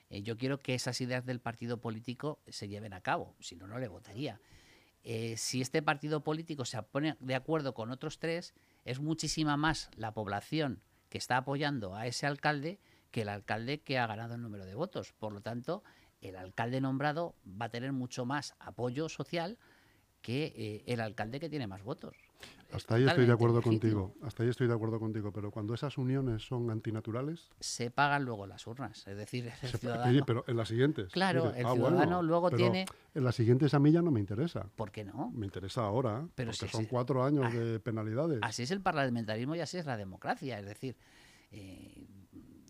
yo 0.10 0.38
quiero 0.38 0.60
que 0.60 0.76
esas 0.76 1.02
ideas 1.02 1.26
del 1.26 1.40
partido 1.40 1.82
político 1.82 2.40
se 2.48 2.68
lleven 2.68 2.94
a 2.94 3.02
cabo, 3.02 3.36
si 3.40 3.56
no, 3.56 3.68
no 3.68 3.80
le 3.80 3.88
votaría. 3.88 4.40
si 5.36 5.62
este 5.62 5.82
partido 5.82 6.24
político 6.24 6.64
se 6.64 6.82
pone 6.84 7.18
de 7.20 7.36
acuerdo 7.36 7.74
con 7.74 7.92
otros 7.92 8.20
tres, 8.20 8.54
es 8.86 9.00
muchísima 9.00 9.58
más 9.58 9.90
la 9.96 10.14
población 10.14 10.82
que 11.10 11.18
está 11.18 11.38
apoyando 11.38 11.96
a 11.96 12.08
ese 12.08 12.26
alcalde 12.26 12.80
que 13.12 13.22
el 13.22 13.30
alcalde 13.30 13.80
que 13.80 13.98
ha 13.98 14.08
ganado 14.08 14.36
el 14.36 14.42
número 14.42 14.66
de 14.66 14.76
votos. 14.76 15.14
Por 15.14 15.32
lo 15.32 15.42
tanto, 15.42 15.84
el 16.22 16.36
alcalde 16.36 16.82
nombrado 16.82 17.36
va 17.46 17.68
a 17.68 17.70
tener 17.70 17.94
mucho 17.94 18.26
más 18.26 18.56
apoyo 18.60 19.08
social 19.10 19.58
que 20.22 20.54
eh, 20.58 20.84
el 20.88 21.00
alcalde 21.00 21.40
que 21.40 21.50
tiene 21.50 21.68
más 21.68 21.84
votos. 21.84 22.16
Hasta 22.72 22.96
ahí 22.96 23.06
estoy 23.06 23.26
de 23.26 23.32
acuerdo 23.32 23.62
contigo. 23.62 24.14
Hasta 24.22 24.44
ahí 24.44 24.50
estoy 24.50 24.68
de 24.68 24.74
acuerdo 24.74 25.00
contigo. 25.00 25.32
Pero 25.32 25.50
cuando 25.50 25.74
esas 25.74 25.98
uniones 25.98 26.46
son 26.46 26.70
antinaturales, 26.70 27.50
se 27.60 27.90
pagan 27.90 28.26
luego 28.26 28.48
las 28.48 28.68
urnas. 28.68 29.08
Es 29.08 29.16
decir, 29.16 29.50
el 29.62 29.70
ciudadano. 29.70 30.26
pero 30.26 30.44
en 30.48 30.58
las 30.58 30.68
siguientes. 30.68 31.12
Claro, 31.14 31.54
el 31.54 31.66
ah, 31.66 31.74
ciudadano 31.74 32.22
luego 32.22 32.52
tiene. 32.52 32.86
En 33.14 33.24
las 33.24 33.36
siguientes 33.36 33.74
a 33.74 33.80
mí 33.80 33.92
ya 33.92 34.02
no 34.02 34.12
me 34.12 34.20
interesa. 34.20 34.68
¿Por 34.76 34.92
qué 34.92 35.06
no? 35.06 35.32
Me 35.34 35.46
interesa 35.46 35.86
ahora. 35.86 36.28
Pero 36.36 36.52
porque 36.52 36.72
son 36.72 36.86
cuatro 36.86 37.24
años 37.24 37.46
ah, 37.48 37.56
de 37.56 37.80
penalidades. 37.80 38.40
Así 38.42 38.64
es 38.64 38.72
el 38.72 38.82
parlamentarismo 38.82 39.56
y 39.56 39.62
así 39.62 39.78
es 39.78 39.86
la 39.86 39.96
democracia. 39.96 40.60
Es 40.60 40.66
decir, 40.66 40.98
eh, 41.52 42.08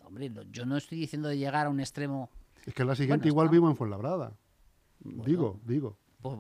hombre, 0.03 0.31
yo 0.51 0.65
no 0.65 0.77
estoy 0.77 0.99
diciendo 0.99 1.29
de 1.29 1.37
llegar 1.37 1.65
a 1.65 1.69
un 1.69 1.79
extremo 1.79 2.29
es 2.65 2.73
que 2.73 2.83
la 2.83 2.95
siguiente 2.95 3.27
igual 3.27 3.49
vivo 3.49 3.69
en 3.69 3.75
Fuenlabrada. 3.75 4.35
digo, 4.99 5.61
digo. 5.65 5.97
Pues 6.29 6.37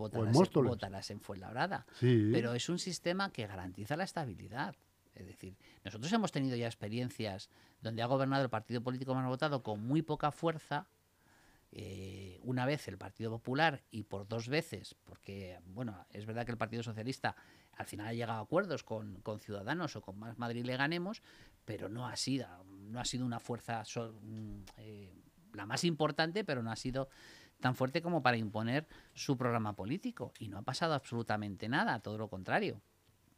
votarás, 0.67 1.11
en, 1.11 1.19
Fuenlabrada. 1.19 1.85
Sí. 1.99 2.29
Pero 2.31 2.53
es 2.53 2.69
un 2.69 2.79
sistema 2.79 3.31
que 3.31 3.45
garantiza 3.45 3.95
la 3.95 4.03
estabilidad. 4.03 4.75
Es 5.13 5.27
decir, 5.27 5.55
nosotros 5.83 6.11
hemos 6.11 6.31
tenido 6.31 6.55
ya 6.55 6.65
experiencias 6.65 7.49
donde 7.81 8.01
ha 8.01 8.07
gobernado 8.07 8.43
el 8.43 8.49
partido 8.49 8.81
político 8.81 9.13
más 9.13 9.27
votado 9.27 9.63
con 9.63 9.85
muy 9.85 10.01
poca 10.01 10.31
fuerza. 10.31 10.87
Eh, 11.71 12.39
una 12.43 12.65
vez 12.65 12.87
el 12.87 12.97
Partido 12.97 13.29
Popular 13.31 13.83
y 13.91 14.03
por 14.03 14.27
dos 14.27 14.47
veces, 14.47 14.95
porque, 15.03 15.59
bueno, 15.65 16.05
es 16.11 16.25
verdad 16.25 16.45
que 16.45 16.51
el 16.51 16.57
Partido 16.57 16.83
Socialista 16.83 17.35
al 17.73 17.85
final 17.85 18.07
ha 18.07 18.13
llegado 18.13 18.39
a 18.39 18.43
acuerdos 18.43 18.83
con, 18.83 19.21
Ciudadanos 19.41 19.95
o 19.97 20.01
con 20.01 20.17
Más 20.17 20.37
Madrid 20.37 20.63
le 20.63 20.77
ganemos, 20.77 21.21
pero 21.65 21.89
no 21.89 22.07
ha 22.07 22.15
sido, 22.15 22.47
no 22.63 22.99
ha 22.99 23.05
sido 23.05 23.25
una 23.25 23.39
fuerza 23.39 23.83
mm, 23.83 24.61
eh, 24.77 25.13
la 25.53 25.65
más 25.65 25.83
importante, 25.83 26.43
pero 26.43 26.63
no 26.63 26.71
ha 26.71 26.75
sido 26.75 27.09
tan 27.65 27.73
fuerte 27.73 28.03
como 28.03 28.21
para 28.21 28.37
imponer 28.37 28.85
su 29.15 29.37
programa 29.37 29.73
político. 29.73 30.31
Y 30.37 30.49
no 30.49 30.59
ha 30.59 30.61
pasado 30.61 30.93
absolutamente 30.93 31.67
nada, 31.67 31.99
todo 31.99 32.15
lo 32.19 32.27
contrario. 32.27 32.79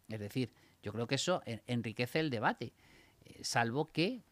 Es 0.09 0.19
decir, 0.19 0.51
yo 0.83 0.91
creo 0.91 1.07
que 1.07 1.15
eso 1.15 1.41
enriquece 1.45 2.19
el 2.19 2.29
debate, 2.29 2.73
eh, 3.23 3.39
salvo 3.45 3.89
que, 3.93 4.23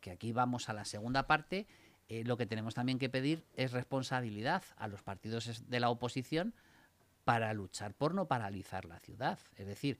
que 0.00 0.12
aquí 0.12 0.30
vamos 0.30 0.68
a 0.68 0.72
la 0.72 0.84
segunda 0.84 1.26
parte, 1.26 1.66
eh, 2.08 2.22
lo 2.22 2.36
que 2.36 2.46
tenemos 2.46 2.74
también 2.74 3.00
que 3.00 3.08
pedir 3.08 3.44
es 3.56 3.72
responsabilidad 3.72 4.62
a 4.76 4.86
los 4.86 5.02
partidos 5.02 5.68
de 5.68 5.80
la 5.80 5.90
oposición 5.90 6.54
para 7.24 7.52
luchar 7.52 7.92
por 7.92 8.14
no 8.14 8.28
paralizar 8.28 8.84
la 8.84 9.00
ciudad. 9.00 9.40
Es 9.56 9.66
decir, 9.66 9.98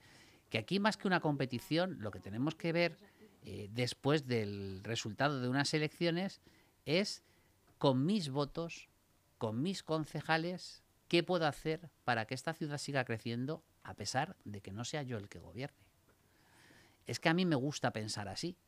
que 0.48 0.58
aquí 0.58 0.78
más 0.78 0.96
que 0.96 1.08
una 1.08 1.18
competición, 1.18 1.96
lo 1.98 2.12
que 2.12 2.20
tenemos 2.20 2.54
que 2.54 2.70
ver 2.70 2.96
eh, 3.44 3.68
después 3.72 4.28
del 4.28 4.84
resultado 4.84 5.40
de 5.40 5.48
unas 5.48 5.74
elecciones 5.74 6.40
es 6.84 7.24
con 7.78 8.06
mis 8.06 8.30
votos, 8.30 8.86
con 9.40 9.62
mis 9.62 9.82
concejales, 9.82 10.84
¿qué 11.08 11.22
puedo 11.22 11.46
hacer 11.46 11.88
para 12.04 12.26
que 12.26 12.34
esta 12.34 12.52
ciudad 12.52 12.76
siga 12.76 13.06
creciendo 13.06 13.64
a 13.82 13.94
pesar 13.94 14.36
de 14.44 14.60
que 14.60 14.70
no 14.70 14.84
sea 14.84 15.02
yo 15.02 15.16
el 15.16 15.30
que 15.30 15.38
gobierne? 15.38 15.78
Es 17.06 17.20
que 17.20 17.30
a 17.30 17.34
mí 17.34 17.46
me 17.46 17.56
gusta 17.56 17.90
pensar 17.90 18.28
así. 18.28 18.58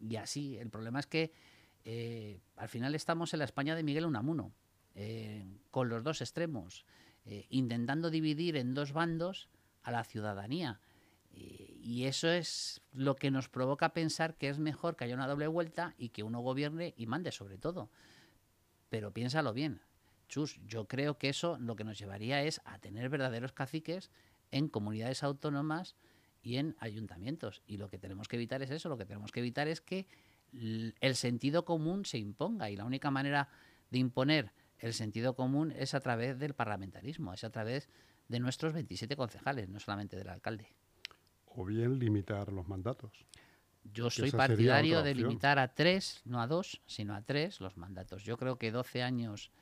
Y 0.00 0.16
así, 0.16 0.56
el 0.56 0.70
problema 0.70 0.98
es 0.98 1.06
que 1.06 1.30
eh, 1.84 2.40
al 2.56 2.70
final 2.70 2.94
estamos 2.94 3.34
en 3.34 3.40
la 3.40 3.44
España 3.44 3.76
de 3.76 3.82
Miguel 3.82 4.06
Unamuno, 4.06 4.54
eh, 4.94 5.44
con 5.70 5.90
los 5.90 6.02
dos 6.02 6.22
extremos, 6.22 6.86
eh, 7.26 7.44
intentando 7.50 8.08
dividir 8.08 8.56
en 8.56 8.72
dos 8.72 8.94
bandos 8.94 9.50
a 9.82 9.90
la 9.90 10.04
ciudadanía. 10.04 10.80
y 11.36 12.04
eso 12.04 12.30
es 12.30 12.80
lo 12.92 13.14
que 13.14 13.30
nos 13.30 13.50
provoca 13.50 13.92
pensar 13.92 14.36
que 14.36 14.48
es 14.48 14.58
mejor 14.58 14.96
que 14.96 15.04
haya 15.04 15.16
una 15.16 15.26
doble 15.26 15.48
vuelta 15.48 15.94
y 15.98 16.08
que 16.10 16.22
uno 16.22 16.40
gobierne 16.40 16.94
y 16.96 17.04
mande 17.06 17.30
sobre 17.30 17.58
todo. 17.58 17.90
Pero 18.88 19.12
piénsalo 19.12 19.52
bien, 19.52 19.82
Chus, 20.34 20.58
yo 20.66 20.88
creo 20.88 21.16
que 21.16 21.28
eso 21.28 21.58
lo 21.60 21.76
que 21.76 21.84
nos 21.84 21.96
llevaría 21.96 22.42
es 22.42 22.60
a 22.64 22.80
tener 22.80 23.08
verdaderos 23.08 23.52
caciques 23.52 24.10
en 24.50 24.68
comunidades 24.68 25.22
autónomas 25.22 25.94
y 26.42 26.56
en 26.56 26.74
ayuntamientos. 26.80 27.62
Y 27.68 27.76
lo 27.76 27.88
que 27.88 28.00
tenemos 28.00 28.26
que 28.26 28.34
evitar 28.34 28.60
es 28.60 28.72
eso, 28.72 28.88
lo 28.88 28.98
que 28.98 29.04
tenemos 29.04 29.30
que 29.30 29.38
evitar 29.38 29.68
es 29.68 29.80
que 29.80 30.08
el 30.52 31.14
sentido 31.14 31.64
común 31.64 32.04
se 32.04 32.18
imponga. 32.18 32.68
Y 32.68 32.74
la 32.74 32.84
única 32.84 33.12
manera 33.12 33.48
de 33.90 33.98
imponer 34.00 34.50
el 34.80 34.92
sentido 34.92 35.36
común 35.36 35.70
es 35.70 35.94
a 35.94 36.00
través 36.00 36.36
del 36.40 36.54
parlamentarismo, 36.54 37.32
es 37.32 37.44
a 37.44 37.50
través 37.50 37.88
de 38.26 38.40
nuestros 38.40 38.72
27 38.72 39.14
concejales, 39.14 39.68
no 39.68 39.78
solamente 39.78 40.16
del 40.16 40.30
alcalde. 40.30 40.66
O 41.46 41.64
bien 41.64 41.96
limitar 42.00 42.52
los 42.52 42.66
mandatos. 42.66 43.24
Yo 43.84 44.10
soy 44.10 44.32
partidario 44.32 45.04
de 45.04 45.14
limitar 45.14 45.60
a 45.60 45.76
tres, 45.76 46.22
no 46.24 46.42
a 46.42 46.48
dos, 46.48 46.82
sino 46.86 47.14
a 47.14 47.22
tres 47.22 47.60
los 47.60 47.76
mandatos. 47.76 48.24
Yo 48.24 48.36
creo 48.36 48.58
que 48.58 48.72
12 48.72 49.04
años 49.04 49.52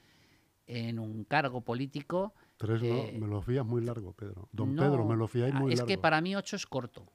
en 0.67 0.99
un 0.99 1.25
cargo 1.25 1.61
político. 1.61 2.35
Tres 2.57 2.83
no, 2.83 2.89
eh, 2.89 3.17
me 3.19 3.27
lo 3.27 3.43
fías 3.43 3.67
muy 3.67 3.83
largo, 3.83 4.13
Pedro. 4.13 4.49
Don 4.53 4.75
no, 4.75 4.83
Pedro, 4.83 5.05
me 5.05 5.17
lo 5.17 5.27
fíais 5.29 5.55
ah, 5.55 5.61
muy 5.61 5.73
es 5.73 5.79
largo. 5.79 5.89
que 5.89 5.99
para 5.99 6.21
mí 6.21 6.37
8 6.37 6.57
es 6.57 6.67
corto. 6.67 7.07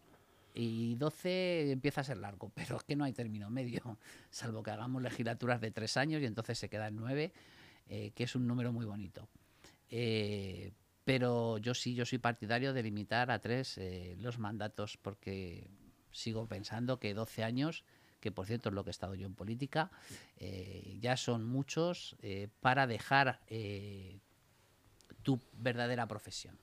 Y 0.54 0.96
12 0.96 1.72
empieza 1.72 2.02
a 2.02 2.04
ser 2.04 2.18
largo, 2.18 2.50
pero 2.56 2.78
es 2.78 2.84
que 2.84 2.96
no 2.96 3.04
hay 3.04 3.14
término 3.14 3.50
medio, 3.50 3.98
salvo 4.30 4.64
que 4.64 4.72
hagamos 4.72 5.02
legislaturas 5.02 5.62
de 5.62 5.72
tres 5.72 5.98
años 5.98 6.22
y 6.22 6.26
entonces 6.26 6.58
se 6.58 6.70
queda 6.70 6.88
en 6.88 6.96
9, 6.96 7.32
eh, 7.90 8.12
que 8.16 8.24
es 8.24 8.36
un 8.36 8.48
número 8.48 8.74
muy 8.74 8.86
bonito. 8.86 9.28
Eh, 9.90 10.74
pero 11.04 11.58
yo 11.60 11.74
sí, 11.74 11.94
yo 11.94 12.06
soy 12.06 12.18
partidario 12.18 12.74
de 12.74 12.84
limitar 12.84 13.32
a 13.32 13.40
tres 13.40 13.78
eh, 13.78 14.16
los 14.20 14.40
mandatos 14.40 14.98
porque 14.98 15.70
sigo 16.12 16.48
pensando 16.48 17.00
que 17.00 17.14
12 17.14 17.44
años, 17.44 17.86
que 18.20 18.32
por 18.32 18.46
cierto 18.46 18.70
es 18.70 18.76
lo 18.76 18.84
que 18.84 18.90
he 18.90 18.92
estado 18.92 19.16
yo 19.16 19.26
en 19.26 19.36
política, 19.36 19.92
eh, 20.38 20.98
ya 21.00 21.18
son 21.18 21.46
muchos 21.46 22.16
eh, 22.22 22.50
para 22.62 22.88
dejar 22.88 23.42
eh, 23.48 24.20
tu 25.24 25.40
verdadera 25.54 26.08
profesión. 26.08 26.58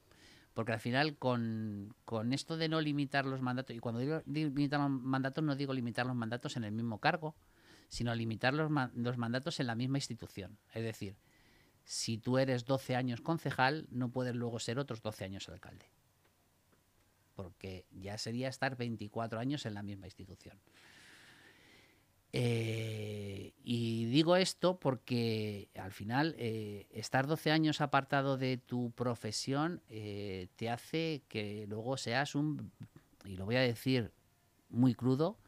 Porque 0.53 0.73
al 0.73 0.81
final 0.81 1.17
con, 1.17 1.95
con 2.05 2.33
esto 2.33 2.57
de 2.57 2.69
no 2.69 2.81
limitar 2.81 3.27
los 3.27 3.41
mandatos, 3.41 3.75
y 3.75 3.81
cuando 3.81 4.01
digo 4.01 4.23
limitar 4.27 4.81
los 4.81 4.91
mandatos 4.91 5.43
no 5.43 5.57
digo 5.57 5.73
limitar 5.73 6.07
los 6.07 6.15
mandatos 6.15 6.57
en 6.57 6.65
el 6.65 6.73
mismo 6.73 7.01
cargo, 7.01 7.35
sino 7.89 8.15
limitar 8.15 8.55
los, 8.55 8.71
los 8.95 9.19
mandatos 9.19 9.61
en 9.61 9.67
la 9.67 9.75
misma 9.75 9.99
institución. 9.99 10.59
Es 10.73 10.83
decir, 10.83 11.17
si 11.85 12.19
tú 12.19 12.39
eres 12.39 12.65
12 12.65 12.97
años 12.97 13.21
concejal, 13.21 13.87
no 13.91 14.11
puedes 14.11 14.35
luego 14.35 14.59
ser 14.59 14.79
otros 14.79 15.03
12 15.03 15.25
años 15.25 15.49
alcalde. 15.49 15.87
Porque 17.35 17.87
ya 17.91 18.17
sería 18.17 18.49
estar 18.49 18.77
24 18.77 19.39
años 19.39 19.67
en 19.67 19.75
la 19.75 19.83
misma 19.83 20.07
institución. 20.07 20.59
Eh, 22.37 23.55
y 23.63 24.07
digo 24.07 24.35
esto 24.35 24.81
porque 24.81 25.71
al 25.77 25.93
final 25.93 26.35
eh, 26.37 26.89
estar 26.91 27.29
12 27.29 27.53
años 27.53 27.81
apartado 27.81 28.37
de 28.37 28.57
tu 28.57 28.91
profesión 28.91 29.83
eh, 29.89 30.49
te 30.57 30.69
hace 30.69 31.23
que 31.29 31.65
luego 31.69 31.97
seas 31.97 32.35
un, 32.35 32.73
y 33.25 33.37
lo 33.37 33.45
voy 33.45 33.55
a 33.55 33.61
decir 33.61 34.11
muy 34.69 34.97
crudo, 34.97 35.39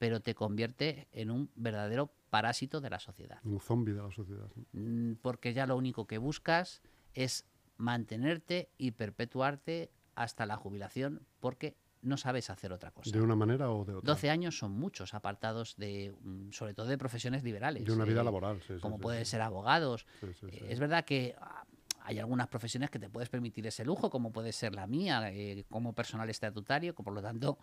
pero 0.00 0.18
te 0.18 0.34
convierte 0.34 1.06
en 1.12 1.30
un 1.30 1.48
verdadero 1.54 2.12
parásito 2.28 2.80
de 2.80 2.90
la 2.90 2.98
sociedad. 2.98 3.38
Un 3.44 3.60
zombie 3.60 3.94
de 3.94 4.02
la 4.02 4.10
sociedad. 4.10 4.50
¿no? 4.56 4.64
Mm, 4.72 5.18
porque 5.22 5.54
ya 5.54 5.68
lo 5.68 5.76
único 5.76 6.08
que 6.08 6.18
buscas 6.18 6.82
es 7.14 7.46
mantenerte 7.76 8.68
y 8.78 8.90
perpetuarte 8.90 9.92
hasta 10.16 10.44
la 10.46 10.56
jubilación 10.56 11.24
porque 11.38 11.76
no 12.02 12.16
sabes 12.16 12.50
hacer 12.50 12.72
otra 12.72 12.90
cosa. 12.90 13.10
De 13.10 13.20
una 13.20 13.36
manera 13.36 13.70
o 13.70 13.84
de 13.84 13.94
otra. 13.94 14.06
12 14.06 14.30
años 14.30 14.58
son 14.58 14.72
muchos 14.72 15.14
apartados 15.14 15.76
de, 15.76 16.14
mm, 16.22 16.50
sobre 16.50 16.74
todo 16.74 16.86
de 16.86 16.98
profesiones 16.98 17.42
liberales. 17.42 17.84
De 17.84 17.92
una 17.92 18.04
vida 18.04 18.20
eh, 18.20 18.24
laboral, 18.24 18.60
sí, 18.66 18.74
Como 18.80 18.96
sí, 18.96 19.02
pueden 19.02 19.24
sí. 19.24 19.30
ser 19.32 19.40
abogados. 19.42 20.06
Sí, 20.20 20.26
Eh. 20.48 20.66
Es 20.68 20.80
verdad 20.80 21.04
que 21.04 21.34
ah, 21.40 21.64
hay 22.04 22.18
algunas 22.18 22.48
profesiones 22.48 22.90
que 22.90 22.98
te 22.98 23.08
puedes 23.08 23.28
permitir 23.28 23.66
ese 23.66 23.84
lujo, 23.84 24.10
como 24.10 24.32
puede 24.32 24.52
ser 24.52 24.74
la 24.74 24.86
mía, 24.86 25.30
eh, 25.32 25.64
como 25.70 25.94
personal 25.94 26.28
estatutario, 26.28 26.94
que 26.94 27.02
por 27.02 27.14
lo 27.14 27.22
tanto 27.22 27.58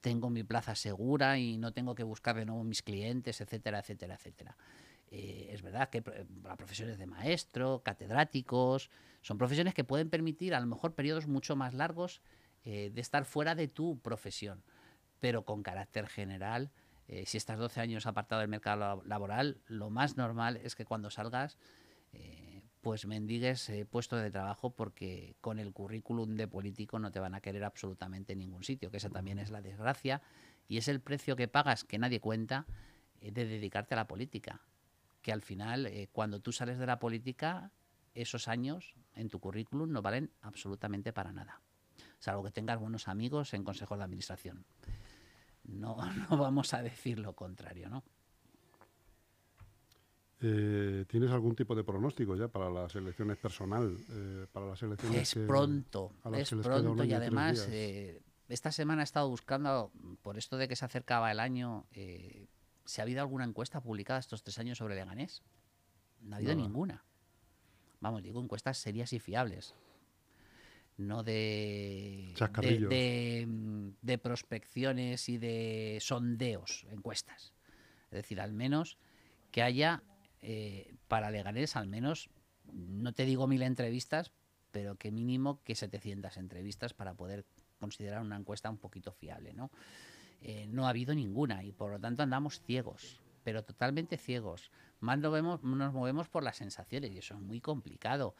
tengo 0.00 0.28
mi 0.30 0.42
plaza 0.42 0.74
segura 0.74 1.38
y 1.38 1.56
no 1.56 1.72
tengo 1.72 1.94
que 1.94 2.02
buscar 2.02 2.36
de 2.36 2.44
nuevo 2.44 2.62
mis 2.64 2.82
clientes, 2.82 3.40
etcétera, 3.40 3.78
etcétera, 3.78 4.14
etcétera. 4.14 4.56
Eh, 5.08 5.50
es 5.52 5.62
verdad 5.62 5.88
que 5.88 6.02
las 6.42 6.56
profesiones 6.56 6.98
de 6.98 7.06
maestro, 7.06 7.82
catedráticos, 7.84 8.90
son 9.22 9.38
profesiones 9.38 9.74
que 9.74 9.84
pueden 9.84 10.10
permitir 10.10 10.54
a 10.54 10.60
lo 10.60 10.66
mejor 10.66 10.94
periodos 10.94 11.26
mucho 11.28 11.54
más 11.56 11.74
largos 11.74 12.20
eh, 12.66 12.90
de 12.92 13.00
estar 13.00 13.24
fuera 13.24 13.54
de 13.54 13.68
tu 13.68 13.98
profesión, 14.00 14.62
pero 15.20 15.44
con 15.44 15.62
carácter 15.62 16.08
general. 16.08 16.70
eh, 17.08 17.24
si 17.24 17.36
estás 17.38 17.56
12 17.60 17.80
años 17.80 18.04
apartado 18.06 18.40
del 18.40 18.50
mercado 18.50 18.80
lab- 18.80 19.04
laboral, 19.04 19.60
lo 19.68 19.88
más 19.88 20.16
normal 20.16 20.56
es 20.56 20.74
que 20.74 20.84
cuando 20.84 21.08
salgas, 21.08 21.56
eh, 22.12 22.62
pues 22.80 23.06
mendigues 23.06 23.70
puesto 23.90 24.16
de 24.16 24.32
trabajo 24.32 24.70
porque 24.70 25.36
con 25.40 25.60
el 25.60 25.72
currículum 25.72 26.34
de 26.36 26.48
político 26.48 26.98
no 26.98 27.12
te 27.12 27.20
van 27.20 27.34
a 27.36 27.40
querer 27.40 27.62
absolutamente 27.62 28.32
en 28.32 28.40
ningún 28.40 28.64
sitio, 28.64 28.90
que 28.90 28.96
esa 28.96 29.10
también 29.10 29.38
es 29.38 29.50
la 29.50 29.62
desgracia 29.62 30.20
y 30.66 30.78
es 30.78 30.88
el 30.88 31.00
precio 31.00 31.36
que 31.36 31.46
pagas 31.46 31.84
que 31.84 31.98
nadie 31.98 32.18
cuenta 32.20 32.66
de 33.20 33.30
dedicarte 33.46 33.94
a 33.94 33.98
la 33.98 34.06
política. 34.08 34.60
Que 35.22 35.32
al 35.32 35.42
final, 35.42 35.88
cuando 36.12 36.40
tú 36.40 36.50
sales 36.52 36.78
de 36.78 36.86
la 36.86 36.98
política, 36.98 37.70
esos 38.14 38.48
años 38.48 38.96
en 39.14 39.28
tu 39.28 39.38
currículum 39.38 39.90
no 39.92 40.02
valen 40.02 40.30
absolutamente 40.42 41.12
para 41.12 41.32
nada. 41.32 41.60
Salvo 42.26 42.42
que 42.42 42.50
tengas 42.50 42.80
buenos 42.80 43.06
amigos 43.06 43.54
en 43.54 43.62
consejos 43.62 43.98
de 43.98 44.02
administración. 44.02 44.64
No, 45.62 45.96
no 46.28 46.36
vamos 46.36 46.74
a 46.74 46.82
decir 46.82 47.20
lo 47.20 47.34
contrario, 47.36 47.88
¿no? 47.88 48.02
Eh, 50.40 51.04
¿Tienes 51.08 51.30
algún 51.30 51.54
tipo 51.54 51.76
de 51.76 51.84
pronóstico 51.84 52.34
ya 52.34 52.48
para 52.48 52.68
las 52.68 52.92
elecciones 52.96 53.38
personal? 53.38 53.96
eh, 54.10 54.46
para 54.52 54.66
las 54.66 54.82
elecciones 54.82 55.22
Es 55.22 55.34
que- 55.34 55.46
pronto, 55.46 56.14
es 56.34 56.50
pronto 56.50 57.04
y 57.04 57.12
además 57.12 57.64
eh, 57.70 58.20
esta 58.48 58.72
semana 58.72 59.02
he 59.02 59.04
estado 59.04 59.28
buscando, 59.28 59.92
por 60.22 60.36
esto 60.36 60.56
de 60.56 60.66
que 60.66 60.74
se 60.74 60.84
acercaba 60.84 61.30
el 61.30 61.38
año, 61.38 61.86
si 61.92 63.00
ha 63.00 63.02
habido 63.04 63.20
alguna 63.20 63.44
encuesta 63.44 63.80
publicada 63.80 64.18
estos 64.18 64.42
tres 64.42 64.58
años 64.58 64.78
sobre 64.78 64.96
Leganés. 64.96 65.44
No 66.22 66.34
ha 66.34 66.38
habido 66.38 66.54
Nada. 66.56 66.66
ninguna. 66.66 67.04
Vamos, 68.00 68.24
digo 68.24 68.42
encuestas 68.42 68.78
serias 68.78 69.12
y 69.12 69.20
fiables. 69.20 69.76
No 70.96 71.22
de, 71.22 72.24
de, 72.28 72.34
Chascarrillos. 72.34 72.88
de, 72.88 73.46
de 74.00 74.18
prospecciones 74.18 75.28
y 75.28 75.36
de 75.38 75.98
sondeos, 76.00 76.86
encuestas. 76.90 77.52
Es 78.10 78.22
decir, 78.22 78.40
al 78.40 78.52
menos 78.52 78.98
que 79.50 79.62
haya 79.62 80.02
eh, 80.42 80.94
para 81.08 81.30
Leganés, 81.30 81.76
al 81.76 81.86
menos, 81.86 82.30
no 82.72 83.12
te 83.12 83.24
digo 83.24 83.46
mil 83.46 83.62
entrevistas, 83.62 84.32
pero 84.70 84.96
que 84.96 85.10
mínimo 85.10 85.62
que 85.64 85.74
700 85.74 86.36
entrevistas 86.36 86.94
para 86.94 87.14
poder 87.14 87.46
considerar 87.78 88.22
una 88.22 88.36
encuesta 88.36 88.70
un 88.70 88.78
poquito 88.78 89.12
fiable, 89.12 89.54
¿no? 89.54 89.70
Eh, 90.42 90.66
no 90.68 90.86
ha 90.86 90.90
habido 90.90 91.14
ninguna 91.14 91.64
y 91.64 91.72
por 91.72 91.90
lo 91.90 91.98
tanto 91.98 92.22
andamos 92.22 92.60
ciegos, 92.60 93.20
pero 93.42 93.64
totalmente 93.64 94.18
ciegos. 94.18 94.70
Más 95.00 95.18
nos, 95.18 95.32
vemos, 95.32 95.62
nos 95.62 95.92
movemos 95.92 96.28
por 96.28 96.42
las 96.42 96.56
sensaciones 96.58 97.12
y 97.12 97.18
eso 97.18 97.34
es 97.34 97.40
muy 97.40 97.60
complicado. 97.60 98.34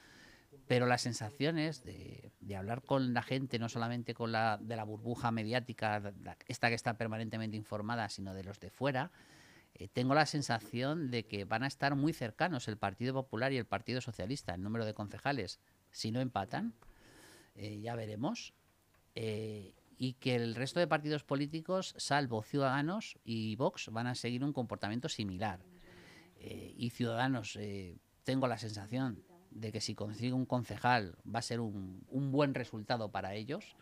Pero 0.67 0.87
las 0.87 1.03
sensaciones 1.03 1.85
de, 1.85 2.33
hablar 2.57 2.83
con 2.83 3.15
la 3.15 3.23
gente, 3.23 3.59
no 3.59 3.69
solamente 3.69 4.15
con 4.15 4.33
la 4.33 4.59
de 4.61 4.77
la 4.77 4.85
burbuja 4.85 5.31
mediática, 5.31 6.13
esta 6.47 6.69
que 6.69 6.75
está 6.75 6.97
permanentemente 6.97 7.57
informada, 7.57 8.09
sino 8.09 8.35
de 8.35 8.45
los 8.45 8.61
de 8.61 8.71
fuera, 8.71 9.11
eh, 9.75 9.89
tengo 9.89 10.15
la 10.15 10.25
sensación 10.25 11.11
de 11.11 11.27
que 11.27 11.45
van 11.45 11.63
a 11.63 11.67
estar 11.67 11.95
muy 11.97 12.15
cercanos 12.15 12.67
el 12.67 12.79
Partido 12.79 13.13
Popular 13.13 13.53
y 13.53 13.59
el 13.59 13.67
Partido 13.67 14.01
Socialista, 14.01 14.55
el 14.55 14.63
número 14.63 14.87
de 14.87 14.95
concejales, 14.95 15.61
si 15.91 16.11
no 16.11 16.21
empatan, 16.21 16.75
eh, 17.55 17.81
ya 17.81 17.95
veremos, 17.95 18.55
eh, 19.15 19.75
y 19.99 20.15
que 20.15 20.35
el 20.35 20.55
resto 20.55 20.81
de 20.81 20.87
partidos 20.87 21.25
políticos, 21.25 21.95
salvo 21.99 22.43
Ciudadanos 22.43 23.19
y 23.25 23.57
Vox, 23.57 23.91
van 23.91 24.07
a 24.07 24.15
seguir 24.15 24.45
un 24.45 24.53
comportamiento 24.53 25.09
similar. 25.09 25.61
Y 26.39 26.91
Ciudadanos, 26.91 27.59
tengo 28.23 28.47
la 28.47 28.59
sensación 28.59 29.25
de 29.61 29.73
que 29.73 29.81
si 29.81 29.95
consigue 29.95 30.33
un 30.33 30.47
concejal 30.47 31.17
va 31.33 31.41
a 31.41 31.43
ser 31.43 31.61
un, 31.61 32.05
un 32.09 32.33
buen 32.33 32.55
resultado 32.55 33.11
para 33.11 33.35
ellos. 33.35 33.77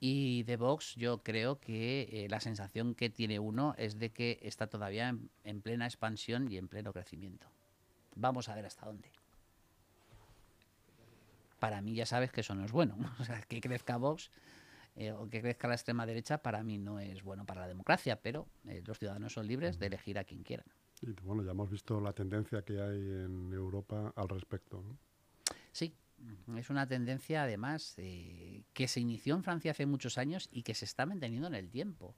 Y 0.00 0.42
de 0.42 0.56
Vox 0.56 0.96
yo 0.96 1.22
creo 1.22 1.60
que 1.60 2.08
eh, 2.10 2.28
la 2.28 2.40
sensación 2.40 2.94
que 2.94 3.08
tiene 3.08 3.38
uno 3.38 3.74
es 3.78 3.98
de 3.98 4.10
que 4.10 4.38
está 4.42 4.66
todavía 4.66 5.08
en, 5.08 5.30
en 5.44 5.62
plena 5.62 5.86
expansión 5.86 6.50
y 6.50 6.58
en 6.58 6.68
pleno 6.68 6.92
crecimiento. 6.92 7.46
Vamos 8.14 8.48
a 8.48 8.54
ver 8.54 8.66
hasta 8.66 8.86
dónde. 8.86 9.10
Para 11.58 11.80
mí 11.80 11.94
ya 11.94 12.04
sabes 12.04 12.32
que 12.32 12.42
eso 12.42 12.54
no 12.54 12.64
es 12.64 12.72
bueno. 12.72 12.96
O 13.20 13.24
sea, 13.24 13.40
que 13.42 13.60
crezca 13.60 13.96
Vox 13.96 14.30
eh, 14.96 15.10
o 15.10 15.28
que 15.28 15.40
crezca 15.40 15.66
la 15.66 15.74
extrema 15.74 16.06
derecha 16.06 16.38
para 16.38 16.62
mí 16.62 16.78
no 16.78 17.00
es 17.00 17.22
bueno 17.24 17.44
para 17.44 17.62
la 17.62 17.68
democracia, 17.68 18.20
pero 18.20 18.46
eh, 18.68 18.82
los 18.86 18.98
ciudadanos 18.98 19.32
son 19.32 19.46
libres 19.46 19.78
de 19.78 19.86
elegir 19.86 20.18
a 20.18 20.24
quien 20.24 20.42
quieran. 20.44 20.66
Y 21.06 21.12
bueno, 21.22 21.42
ya 21.42 21.50
hemos 21.50 21.70
visto 21.70 22.00
la 22.00 22.12
tendencia 22.12 22.62
que 22.62 22.80
hay 22.80 22.98
en 22.98 23.52
Europa 23.52 24.12
al 24.16 24.28
respecto. 24.28 24.82
¿no? 24.82 24.96
Sí, 25.72 25.94
es 26.56 26.70
una 26.70 26.86
tendencia 26.86 27.42
además 27.42 27.94
eh, 27.98 28.62
que 28.72 28.88
se 28.88 29.00
inició 29.00 29.34
en 29.34 29.42
Francia 29.42 29.72
hace 29.72 29.86
muchos 29.86 30.18
años 30.18 30.48
y 30.50 30.62
que 30.62 30.74
se 30.74 30.84
está 30.84 31.04
manteniendo 31.06 31.48
en 31.48 31.54
el 31.54 31.70
tiempo. 31.70 32.16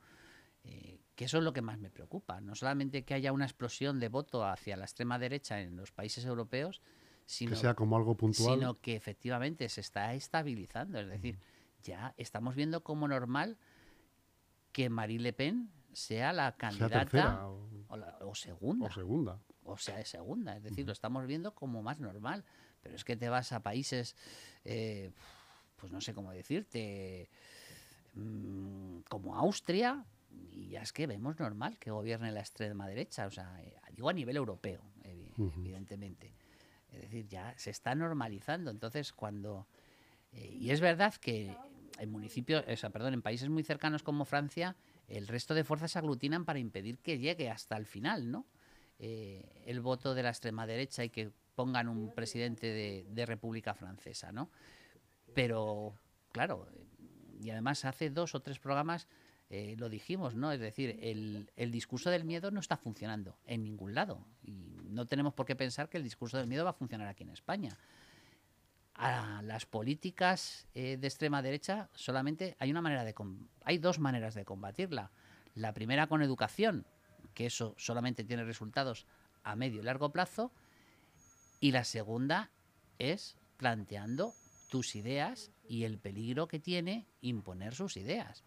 Eh, 0.64 1.01
que 1.14 1.25
eso 1.25 1.38
es 1.38 1.44
lo 1.44 1.53
que 1.53 1.62
más 1.62 1.79
me 1.79 1.90
preocupa. 1.90 2.40
No 2.40 2.55
solamente 2.55 3.05
que 3.05 3.14
haya 3.14 3.33
una 3.33 3.44
explosión 3.44 3.99
de 4.01 4.09
voto 4.09 4.44
hacia 4.44 4.77
la 4.77 4.85
extrema 4.85 5.18
derecha 5.18 5.61
en 5.61 5.77
los 5.77 5.90
países 5.92 6.25
europeos, 6.25 6.83
sino 7.25 7.51
que 7.51 7.57
sea 7.57 7.75
como 7.75 7.96
algo 7.96 8.16
puntual. 8.16 8.55
sino 8.55 8.81
que 8.81 8.94
efectivamente 8.94 9.68
se 9.68 9.81
está 9.81 10.14
estabilizando. 10.14 11.01
Es 11.01 11.09
decir, 11.09 11.38
ya 11.83 12.14
estamos 12.16 12.55
viendo 12.55 12.83
como 12.83 13.09
normal 13.09 13.59
que 14.72 14.90
Marie 14.90 15.18
Le 15.18 15.33
Pen 15.33 15.70
sea 15.92 16.33
la 16.33 16.51
sea 16.51 16.57
candidata 16.59 17.01
tercera 17.01 17.49
o, 17.49 17.68
o, 17.88 17.96
la- 17.96 18.18
o 18.20 18.35
segunda, 18.35 18.87
o 18.87 18.90
segunda. 18.92 19.40
o 19.64 19.77
sea 19.79 19.96
de 19.96 20.05
segunda. 20.05 20.57
Es 20.57 20.62
decir, 20.62 20.87
lo 20.87 20.92
estamos 20.92 21.27
viendo 21.27 21.55
como 21.55 21.83
más 21.83 22.01
normal. 22.01 22.44
Pero 22.83 22.94
es 22.94 23.05
que 23.05 23.16
te 23.16 23.29
vas 23.29 23.53
a 23.53 23.61
países, 23.61 24.14
eh, 24.64 25.11
pues 25.77 25.90
no 25.92 26.01
sé 26.01 26.14
cómo 26.14 26.31
decirte, 26.33 27.29
mm, 28.14 29.01
como 29.09 29.37
Austria, 29.37 30.05
y 30.53 30.68
ya 30.68 30.83
es 30.83 30.92
que 30.92 31.07
vemos 31.07 31.38
normal 31.38 31.79
que 31.79 31.90
gobierne 31.90 32.31
la 32.33 32.40
extrema 32.40 32.87
derecha. 32.87 33.27
O 33.27 33.31
sea, 33.31 33.61
eh, 33.62 33.77
digo 33.92 34.09
a 34.09 34.12
nivel 34.12 34.37
europeo, 34.37 34.83
evidentemente. 35.03 36.33
Es 36.92 37.03
decir, 37.03 37.27
ya 37.29 37.55
se 37.59 37.70
está 37.70 37.94
normalizando. 37.94 38.70
Entonces, 38.70 39.12
cuando... 39.12 39.66
Eh, 40.33 40.46
y 40.61 40.70
es 40.70 40.81
verdad 40.81 41.14
que 41.14 41.57
en 41.99 42.11
municipios, 42.11 42.64
o 42.68 42.77
sea, 42.77 42.90
perdón, 42.90 43.14
en 43.14 43.22
países 43.22 43.49
muy 43.49 43.62
cercanos 43.64 44.03
como 44.03 44.25
Francia, 44.25 44.77
el 45.09 45.29
resto 45.29 45.55
de 45.55 45.64
fuerzas 45.64 45.92
se 45.92 45.99
aglutinan 45.99 46.45
para 46.45 46.59
impedir 46.59 46.99
que 46.99 47.19
llegue 47.19 47.51
hasta 47.51 47.77
el 47.77 47.87
final, 47.87 48.31
¿no? 48.31 48.47
Eh, 48.99 49.62
el 49.66 49.81
voto 49.81 50.14
de 50.14 50.23
la 50.23 50.31
extrema 50.31 50.66
derecha 50.66 51.05
y 51.05 51.11
que 51.11 51.31
pongan 51.55 51.88
un 51.88 52.14
presidente 52.14 53.05
de, 53.09 53.27
República 53.27 53.75
Francesa, 53.75 54.33
¿no? 54.33 54.51
Pero, 55.35 55.95
claro, 56.33 56.66
y 57.40 57.51
además 57.51 57.85
hace 57.85 58.11
dos 58.11 58.35
o 58.35 58.40
tres 58.40 58.59
programas 58.59 59.07
eh, 59.51 59.77
lo 59.79 59.88
dijimos, 59.88 60.35
¿no? 60.35 60.51
Es 60.51 60.61
decir, 60.61 60.99
el, 61.03 61.51
el, 61.57 61.71
discurso 61.71 62.11
del 62.11 62.25
miedo 62.25 62.51
no 62.51 62.61
está 62.61 62.77
funcionando 62.77 63.38
en 63.47 63.62
ningún 63.62 63.95
lado. 63.95 64.27
Y 64.42 64.88
no 64.88 65.07
tenemos 65.07 65.35
por 65.35 65.47
qué 65.47 65.55
pensar 65.55 65.88
que 65.88 65.99
el 65.99 66.03
discurso 66.03 66.38
del 66.38 66.47
miedo 66.47 66.64
va 66.64 66.71
a 66.71 66.75
funcionar 66.75 67.07
aquí 67.07 67.23
en 67.23 67.31
España. 67.31 67.79
A 68.97 69.43
las 69.43 69.67
políticas 69.67 70.67
eh, 70.75 70.97
de 70.97 71.07
extrema 71.07 71.43
derecha 71.43 71.89
solamente 71.95 72.57
hay 72.59 72.71
una 72.71 72.81
manera 72.81 73.05
de 73.05 73.15
hay 73.65 73.79
dos 73.79 73.99
maneras 73.99 74.35
de 74.35 74.45
combatirla. 74.45 75.11
La 75.55 75.75
primera 75.75 76.07
con 76.07 76.23
educación, 76.23 76.87
que 77.35 77.47
eso 77.47 77.75
solamente 77.77 78.25
tiene 78.25 78.45
resultados 78.45 79.07
a 79.45 79.55
medio 79.55 79.81
y 79.81 79.85
largo 79.85 80.11
plazo, 80.11 80.51
y 81.61 81.73
la 81.73 81.85
segunda 81.85 82.51
es 82.99 83.37
planteando 83.59 84.35
tus 84.71 84.97
ideas 84.97 85.51
y 85.69 85.85
el 85.85 85.99
peligro 85.99 86.49
que 86.49 86.59
tiene 86.59 87.07
imponer 87.21 87.75
sus 87.75 87.97
ideas 87.97 88.45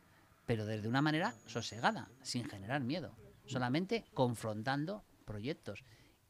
pero 0.50 0.66
desde 0.66 0.88
una 0.88 1.04
manera 1.04 1.36
sosegada, 1.46 2.10
sin 2.24 2.44
generar 2.50 2.82
miedo, 2.82 3.16
solamente 3.46 4.04
confrontando 4.16 5.04
proyectos. 5.24 5.84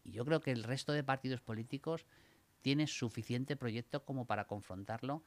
Y 0.04 0.12
yo 0.12 0.26
creo 0.26 0.42
que 0.42 0.52
el 0.52 0.66
resto 0.66 0.92
de 0.92 1.06
partidos 1.06 1.40
políticos 1.40 2.06
tiene 2.62 2.88
suficiente 2.88 3.56
proyecto 3.56 4.04
como 4.06 4.26
para 4.26 4.46
confrontarlo 4.46 5.24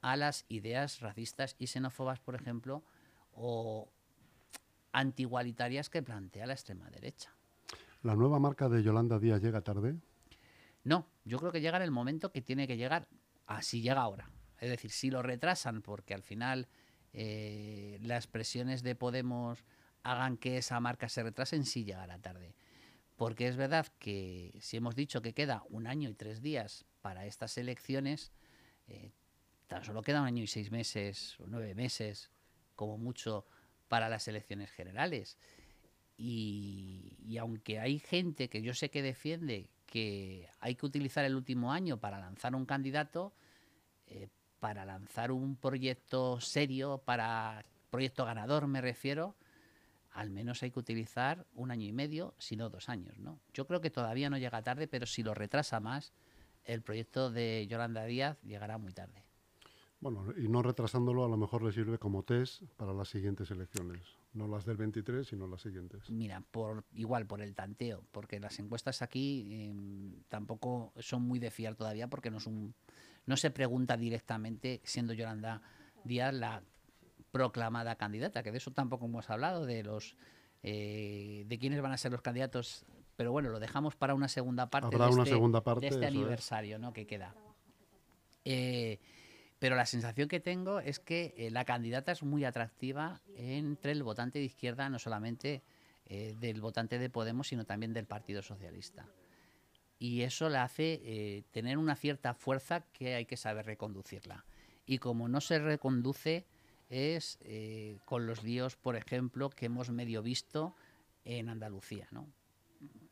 a 0.00 0.16
las 0.16 0.44
ideas 0.48 1.00
racistas 1.00 1.54
y 1.58 1.66
xenófobas, 1.66 2.20
por 2.20 2.34
ejemplo, 2.34 2.82
o 3.32 3.88
antigualitarias 4.92 5.88
que 5.88 6.02
plantea 6.02 6.46
la 6.46 6.54
extrema 6.54 6.90
derecha. 6.90 7.30
¿La 8.02 8.16
nueva 8.16 8.38
marca 8.38 8.68
de 8.68 8.82
Yolanda 8.82 9.18
Díaz 9.18 9.40
llega 9.40 9.60
tarde? 9.60 9.96
No, 10.84 11.06
yo 11.24 11.38
creo 11.38 11.52
que 11.52 11.60
llega 11.60 11.76
en 11.76 11.84
el 11.84 11.92
momento 11.92 12.32
que 12.32 12.42
tiene 12.42 12.66
que 12.66 12.76
llegar, 12.76 13.08
así 13.46 13.80
llega 13.80 14.00
ahora. 14.00 14.28
Es 14.60 14.70
decir, 14.70 14.90
si 14.90 15.10
lo 15.10 15.22
retrasan 15.22 15.82
porque 15.82 16.14
al 16.14 16.22
final 16.22 16.68
eh, 17.12 17.98
las 18.02 18.26
presiones 18.26 18.82
de 18.82 18.94
Podemos 18.94 19.64
hagan 20.02 20.36
que 20.36 20.58
esa 20.58 20.80
marca 20.80 21.08
se 21.08 21.22
retrase, 21.22 21.56
en 21.56 21.64
sí 21.64 21.84
llegará 21.84 22.18
tarde. 22.18 22.54
Porque 23.22 23.46
es 23.46 23.54
verdad 23.54 23.86
que 24.00 24.58
si 24.60 24.78
hemos 24.78 24.96
dicho 24.96 25.22
que 25.22 25.32
queda 25.32 25.62
un 25.70 25.86
año 25.86 26.10
y 26.10 26.14
tres 26.14 26.42
días 26.42 26.84
para 27.02 27.24
estas 27.24 27.56
elecciones, 27.56 28.32
eh, 28.88 29.12
tan 29.68 29.84
solo 29.84 30.02
queda 30.02 30.22
un 30.22 30.26
año 30.26 30.42
y 30.42 30.48
seis 30.48 30.72
meses 30.72 31.38
o 31.38 31.44
nueve 31.46 31.76
meses, 31.76 32.32
como 32.74 32.98
mucho, 32.98 33.46
para 33.86 34.08
las 34.08 34.26
elecciones 34.26 34.72
generales. 34.72 35.38
Y, 36.16 37.36
aunque 37.38 37.78
hay 37.78 38.00
gente 38.00 38.48
que 38.48 38.60
yo 38.60 38.74
sé 38.74 38.90
que 38.90 39.02
defiende 39.02 39.70
que 39.86 40.48
hay 40.58 40.74
que 40.74 40.86
utilizar 40.86 41.24
el 41.24 41.36
último 41.36 41.70
año 41.70 42.00
para 42.00 42.18
lanzar 42.18 42.56
un 42.56 42.66
candidato, 42.66 43.32
eh, 44.08 44.26
para 44.58 44.84
lanzar 44.84 45.30
un 45.30 45.54
proyecto 45.54 46.40
serio, 46.40 46.98
para 47.04 47.64
proyecto 47.88 48.24
ganador 48.24 48.66
me 48.66 48.80
refiero, 48.80 49.36
al 50.12 50.30
menos 50.30 50.62
hay 50.62 50.70
que 50.70 50.78
utilizar 50.78 51.46
un 51.54 51.70
año 51.70 51.86
y 51.86 51.92
medio, 51.92 52.34
si 52.38 52.56
no 52.56 52.68
dos 52.70 52.88
años. 52.88 53.18
¿no? 53.18 53.40
Yo 53.52 53.66
creo 53.66 53.80
que 53.80 53.90
todavía 53.90 54.30
no 54.30 54.38
llega 54.38 54.62
tarde, 54.62 54.88
pero 54.88 55.06
si 55.06 55.22
lo 55.22 55.34
retrasa 55.34 55.80
más, 55.80 56.12
el 56.64 56.82
proyecto 56.82 57.30
de 57.30 57.66
Yolanda 57.68 58.04
Díaz 58.04 58.40
llegará 58.42 58.78
muy 58.78 58.92
tarde. 58.92 59.24
Bueno, 60.00 60.26
y 60.36 60.48
no 60.48 60.62
retrasándolo 60.62 61.24
a 61.24 61.28
lo 61.28 61.36
mejor 61.36 61.62
le 61.62 61.70
sirve 61.70 61.96
como 61.96 62.24
test 62.24 62.62
para 62.76 62.92
las 62.92 63.08
siguientes 63.08 63.52
elecciones, 63.52 64.02
no 64.34 64.48
las 64.48 64.64
del 64.64 64.76
23, 64.76 65.28
sino 65.28 65.46
las 65.46 65.62
siguientes. 65.62 66.10
Mira, 66.10 66.42
por 66.50 66.84
igual 66.92 67.24
por 67.24 67.40
el 67.40 67.54
tanteo, 67.54 68.04
porque 68.10 68.40
las 68.40 68.58
encuestas 68.58 69.00
aquí 69.00 69.68
em, 69.68 70.24
tampoco 70.28 70.92
son 70.98 71.22
muy 71.22 71.38
de 71.38 71.52
fiar 71.52 71.76
todavía 71.76 72.08
porque 72.08 72.32
no 72.32 72.38
es 72.38 72.46
un 72.48 72.74
no 73.26 73.36
se 73.36 73.52
pregunta 73.52 73.96
directamente, 73.96 74.80
siendo 74.82 75.12
Yolanda 75.12 75.62
Díaz 76.04 76.34
la 76.34 76.64
proclamada 77.32 77.96
candidata, 77.96 78.44
que 78.44 78.52
de 78.52 78.58
eso 78.58 78.70
tampoco 78.70 79.06
hemos 79.06 79.28
hablado, 79.30 79.66
de 79.66 79.82
los 79.82 80.16
eh, 80.62 81.44
de 81.46 81.58
quiénes 81.58 81.82
van 81.82 81.90
a 81.90 81.96
ser 81.96 82.12
los 82.12 82.22
candidatos, 82.22 82.86
pero 83.16 83.32
bueno, 83.32 83.48
lo 83.48 83.58
dejamos 83.58 83.96
para 83.96 84.14
una 84.14 84.28
segunda 84.28 84.70
parte, 84.70 84.96
de, 84.96 85.08
este, 85.08 85.26
segunda 85.26 85.64
parte 85.64 85.80
de 85.80 85.88
este 85.88 86.06
aniversario 86.06 86.78
¿no? 86.78 86.92
que 86.92 87.06
queda. 87.06 87.34
Eh, 88.44 89.00
pero 89.58 89.74
la 89.74 89.86
sensación 89.86 90.28
que 90.28 90.38
tengo 90.38 90.78
es 90.78 91.00
que 91.00 91.34
eh, 91.36 91.50
la 91.50 91.64
candidata 91.64 92.12
es 92.12 92.22
muy 92.22 92.44
atractiva 92.44 93.20
entre 93.36 93.92
el 93.92 94.04
votante 94.04 94.38
de 94.38 94.44
izquierda, 94.44 94.88
no 94.88 94.98
solamente 94.98 95.64
del 96.04 96.60
votante 96.60 96.98
de 96.98 97.08
Podemos, 97.08 97.48
sino 97.48 97.64
también 97.64 97.94
del 97.94 98.04
Partido 98.04 98.42
Socialista 98.42 99.08
y 100.02 100.22
eso 100.22 100.48
le 100.48 100.58
hace 100.58 101.00
eh, 101.04 101.44
tener 101.52 101.78
una 101.78 101.94
cierta 101.94 102.34
fuerza 102.34 102.80
que 102.92 103.14
hay 103.14 103.24
que 103.24 103.36
saber 103.36 103.66
reconducirla. 103.66 104.44
Y 104.84 104.98
como 104.98 105.28
no 105.28 105.40
se 105.40 105.60
reconduce 105.60 106.44
es 106.92 107.38
eh, 107.40 107.98
con 108.04 108.26
los 108.26 108.42
líos, 108.44 108.76
por 108.76 108.96
ejemplo, 108.96 109.50
que 109.50 109.66
hemos 109.66 109.90
medio 109.90 110.22
visto 110.22 110.74
en 111.24 111.48
Andalucía. 111.48 112.06
¿no? 112.10 112.28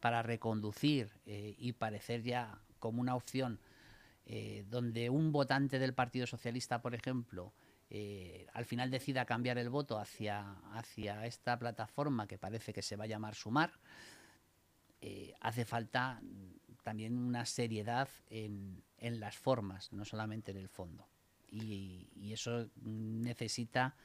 Para 0.01 0.23
reconducir 0.23 1.11
eh, 1.27 1.55
y 1.59 1.73
parecer 1.73 2.23
ya 2.23 2.61
como 2.79 3.01
una 3.01 3.15
opción 3.15 3.59
donde 4.69 5.11
un 5.11 5.33
votante 5.33 5.81
del 5.81 5.93
Partido 5.93 6.25
Socialista, 6.25 6.81
por 6.81 6.95
ejemplo, 6.95 7.53
al 8.53 8.65
final 8.65 8.89
decida 8.89 9.25
cambiar 9.25 9.59
el 9.59 9.71
voto 9.71 9.99
hacia, 9.99 10.53
hacia 10.73 11.27
esta 11.27 11.59
plataforma 11.59 12.29
que 12.29 12.39
parece 12.39 12.73
que 12.73 12.81
se 12.81 12.95
va 12.95 13.05
a 13.05 13.09
llamar 13.09 13.35
Sumar, 13.35 13.73
hace 15.41 15.65
falta 15.65 16.23
también 16.83 17.17
una 17.17 17.45
seriedad 17.47 18.09
en, 18.29 18.83
las 18.99 19.37
formas, 19.37 19.93
no 19.93 20.05
solamente 20.05 20.51
en 20.51 20.59
el 20.59 20.69
fondo. 20.69 21.07
Y, 21.51 22.09
eso 22.33 22.71
necesita 22.83 23.97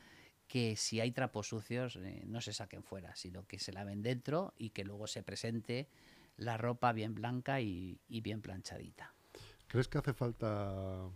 que 0.47 0.75
si 0.75 0.99
hay 0.99 1.11
trapos 1.11 1.47
sucios 1.47 1.95
eh, 1.97 2.23
no 2.25 2.41
se 2.41 2.53
saquen 2.53 2.83
fuera, 2.83 3.15
sino 3.15 3.45
que 3.45 3.59
se 3.59 3.71
laven 3.71 4.01
dentro 4.01 4.53
y 4.57 4.71
que 4.71 4.83
luego 4.83 5.07
se 5.07 5.23
presente 5.23 5.87
la 6.37 6.57
ropa 6.57 6.91
bien 6.91 7.15
blanca 7.15 7.61
y, 7.61 7.99
bien 8.07 8.41
planchadita. 8.41 9.13
¿Crees 9.67 9.87
que 9.87 9.97
hace 9.97 10.13
falta 10.13 11.07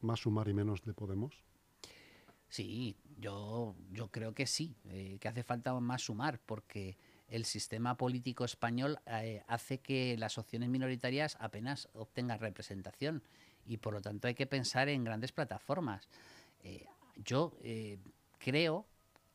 más 0.00 0.20
sumar 0.20 0.48
y 0.48 0.54
menos 0.54 0.82
de 0.82 0.94
Podemos? 0.94 1.42
Sí, 2.48 2.96
yo, 3.18 3.74
yo 3.90 4.08
creo 4.10 4.34
que 4.34 4.46
sí, 4.46 4.76
eh, 4.84 5.18
que 5.20 5.28
hace 5.28 5.42
falta 5.42 5.74
más 5.80 6.02
sumar, 6.02 6.40
porque 6.46 6.96
el 7.28 7.44
sistema 7.44 7.96
político 7.96 8.44
español 8.44 8.98
eh, 9.06 9.42
hace 9.48 9.78
que 9.78 10.16
las 10.16 10.38
opciones 10.38 10.68
minoritarias 10.68 11.36
apenas 11.40 11.88
obtengan 11.92 12.38
representación 12.38 13.22
y 13.66 13.78
por 13.78 13.94
lo 13.94 14.00
tanto 14.00 14.28
hay 14.28 14.34
que 14.34 14.46
pensar 14.46 14.88
en 14.88 15.04
grandes 15.04 15.32
plataformas. 15.32 16.08
Eh, 16.62 16.86
yo 17.16 17.52
eh, 17.60 17.98
creo 18.38 18.86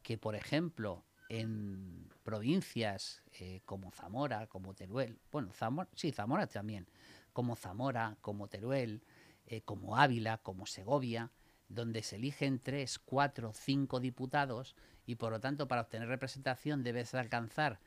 que, 0.04 0.18
por 0.18 0.36
ejemplo, 0.36 1.04
en 1.30 2.10
provincias 2.24 3.24
como 3.66 3.92
Zamora, 3.92 4.48
como 4.48 4.74
Teruel, 4.74 5.18
bueno, 5.32 5.52
Zamora, 5.54 5.90
sí, 5.96 6.12
Zamora 6.12 6.46
también, 6.48 6.88
como 7.32 7.56
Zamora, 7.56 8.18
como 8.20 8.48
Teruel, 8.48 9.02
como 9.64 9.98
Ávila, 9.98 10.40
como 10.40 10.66
Segovia, 10.66 11.32
donde 11.74 12.04
se 12.04 12.18
eligen 12.18 12.60
tres, 12.60 13.00
cuatro, 13.00 13.54
cinco 13.54 14.00
diputados 14.00 14.76
y 15.06 15.16
por 15.16 15.32
lo 15.32 15.40
tanto 15.40 15.68
para 15.68 15.82
obtener 15.82 16.08
representación 16.08 16.84
debes 16.84 17.14
alcanzar 17.14 17.80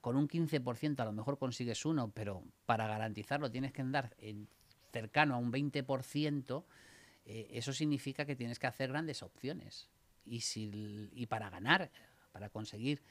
con 0.00 0.16
un 0.16 0.28
15% 0.28 1.00
a 1.00 1.04
lo 1.04 1.12
mejor 1.12 1.38
consigues 1.38 1.84
uno, 1.84 2.10
pero 2.10 2.42
para 2.66 2.86
garantizarlo 2.86 3.50
tienes 3.50 3.72
que 3.72 3.82
andar 3.82 4.14
en, 4.18 4.48
cercano 4.90 5.34
a 5.34 5.38
un 5.38 5.52
20%, 5.52 6.64
eh, 7.26 7.48
eso 7.52 7.72
significa 7.72 8.24
que 8.24 8.36
tienes 8.36 8.58
que 8.58 8.66
hacer 8.66 8.90
grandes 8.90 9.22
opciones. 9.22 9.88
Y, 10.24 10.40
si, 10.40 11.10
y 11.12 11.26
para 11.26 11.50
ganar, 11.50 11.90
para 12.32 12.50
conseguir, 12.50 13.02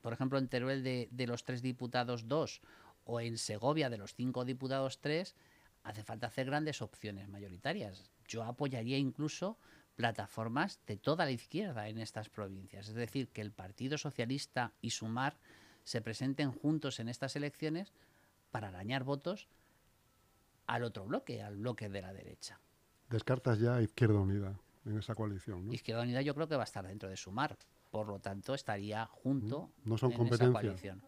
por 0.00 0.12
ejemplo, 0.12 0.38
en 0.38 0.48
Teruel 0.48 0.82
de, 0.82 1.08
de 1.10 1.26
los 1.26 1.44
tres 1.44 1.62
diputados 1.62 2.28
dos 2.28 2.60
o 3.04 3.20
en 3.20 3.38
Segovia 3.38 3.90
de 3.90 3.98
los 3.98 4.14
cinco 4.14 4.44
diputados 4.44 5.00
tres, 5.00 5.34
hace 5.82 6.04
falta 6.04 6.28
hacer 6.28 6.46
grandes 6.46 6.82
opciones 6.82 7.28
mayoritarias. 7.28 8.10
Yo 8.28 8.44
apoyaría 8.44 8.98
incluso 8.98 9.58
plataformas 9.96 10.80
de 10.86 10.96
toda 10.96 11.24
la 11.24 11.30
izquierda 11.30 11.88
en 11.88 11.98
estas 11.98 12.28
provincias. 12.28 12.88
Es 12.88 12.94
decir, 12.94 13.28
que 13.28 13.40
el 13.40 13.52
Partido 13.52 13.98
Socialista 13.98 14.72
y 14.80 14.90
Sumar 14.90 15.36
se 15.84 16.00
presenten 16.00 16.52
juntos 16.52 17.00
en 17.00 17.08
estas 17.08 17.36
elecciones 17.36 17.92
para 18.50 18.68
arañar 18.68 19.04
votos 19.04 19.48
al 20.72 20.84
otro 20.84 21.04
bloque, 21.04 21.42
al 21.42 21.56
bloque 21.56 21.88
de 21.90 22.00
la 22.00 22.12
derecha. 22.12 22.58
Descartas 23.10 23.58
ya 23.58 23.76
a 23.76 23.82
Izquierda 23.82 24.18
Unida 24.18 24.58
en 24.86 24.98
esa 24.98 25.14
coalición. 25.14 25.66
¿no? 25.66 25.72
Izquierda 25.72 26.02
Unida 26.02 26.22
yo 26.22 26.34
creo 26.34 26.48
que 26.48 26.56
va 26.56 26.62
a 26.62 26.64
estar 26.64 26.86
dentro 26.86 27.10
de 27.10 27.16
Sumar, 27.16 27.58
por 27.90 28.08
lo 28.08 28.18
tanto 28.20 28.54
estaría 28.54 29.04
junto 29.04 29.70
¿No 29.84 29.98
son 29.98 30.12
en 30.12 30.26
esa 30.28 30.50
coalición. 30.50 31.02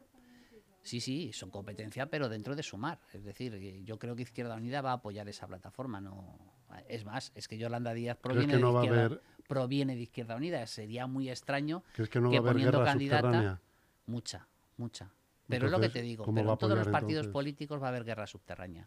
Sí, 0.83 1.01
sí, 1.01 1.33
son 1.33 1.49
competencia, 1.49 2.11
pero 2.11 2.29
dentro 2.29 2.55
de 2.55 2.63
sumar. 2.63 3.01
Es 3.15 3.25
decir, 3.25 3.55
eh, 3.55 3.83
yo 3.85 3.99
creo 3.99 4.15
que 4.15 4.21
Izquierda 4.21 4.55
Unida 4.55 4.83
va 4.83 4.91
a 4.91 4.95
apoyar 4.97 5.27
esa 5.31 5.47
plataforma. 5.47 5.99
No, 5.99 6.39
es 6.87 7.07
más, 7.07 7.33
es 7.35 7.49
que 7.49 7.57
Yolanda 7.57 7.95
Díaz 7.95 8.19
proviene, 8.19 8.59
de, 8.59 8.61
izquierda, 8.61 9.21
proviene 9.49 9.97
de 9.97 10.03
Izquierda 10.03 10.37
Unida. 10.37 10.67
Sería 10.67 11.07
muy 11.07 11.31
extraño 11.31 11.85
que, 11.95 12.21
no 12.21 12.29
guerra 12.29 12.85
candidata 12.85 13.63
mucha, 14.05 14.47
mucha. 14.77 15.11
Pero 15.49 15.67
es 15.67 15.73
lo 15.73 15.81
que 15.81 15.89
te 15.89 16.03
digo, 16.03 16.27
pero 16.35 16.53
en 16.53 16.59
todos 16.59 16.77
los 16.77 16.89
partidos 16.89 17.29
políticos 17.29 17.81
va 17.83 17.87
a 17.87 17.89
haber 17.89 18.05
guerra 18.05 18.27
subterránea. 18.27 18.87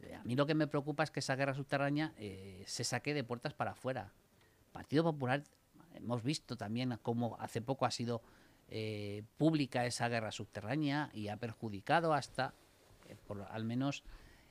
Eh, 0.00 0.14
a 0.14 0.22
mí 0.24 0.36
lo 0.36 0.46
que 0.46 0.54
me 0.54 0.66
preocupa 0.66 1.02
es 1.02 1.10
que 1.10 1.20
esa 1.20 1.36
guerra 1.36 1.54
subterránea 1.54 2.12
eh, 2.16 2.62
se 2.66 2.84
saque 2.84 3.14
de 3.14 3.24
puertas 3.24 3.54
para 3.54 3.72
afuera. 3.72 4.12
Partido 4.72 5.04
Popular, 5.04 5.42
hemos 5.94 6.22
visto 6.22 6.56
también 6.56 6.98
cómo 7.02 7.36
hace 7.38 7.62
poco 7.62 7.86
ha 7.86 7.90
sido 7.90 8.22
eh, 8.68 9.22
pública 9.36 9.86
esa 9.86 10.08
guerra 10.08 10.32
subterránea 10.32 11.10
y 11.12 11.28
ha 11.28 11.36
perjudicado 11.36 12.12
hasta, 12.12 12.54
eh, 13.08 13.16
por, 13.26 13.42
al 13.42 13.64
menos 13.64 14.04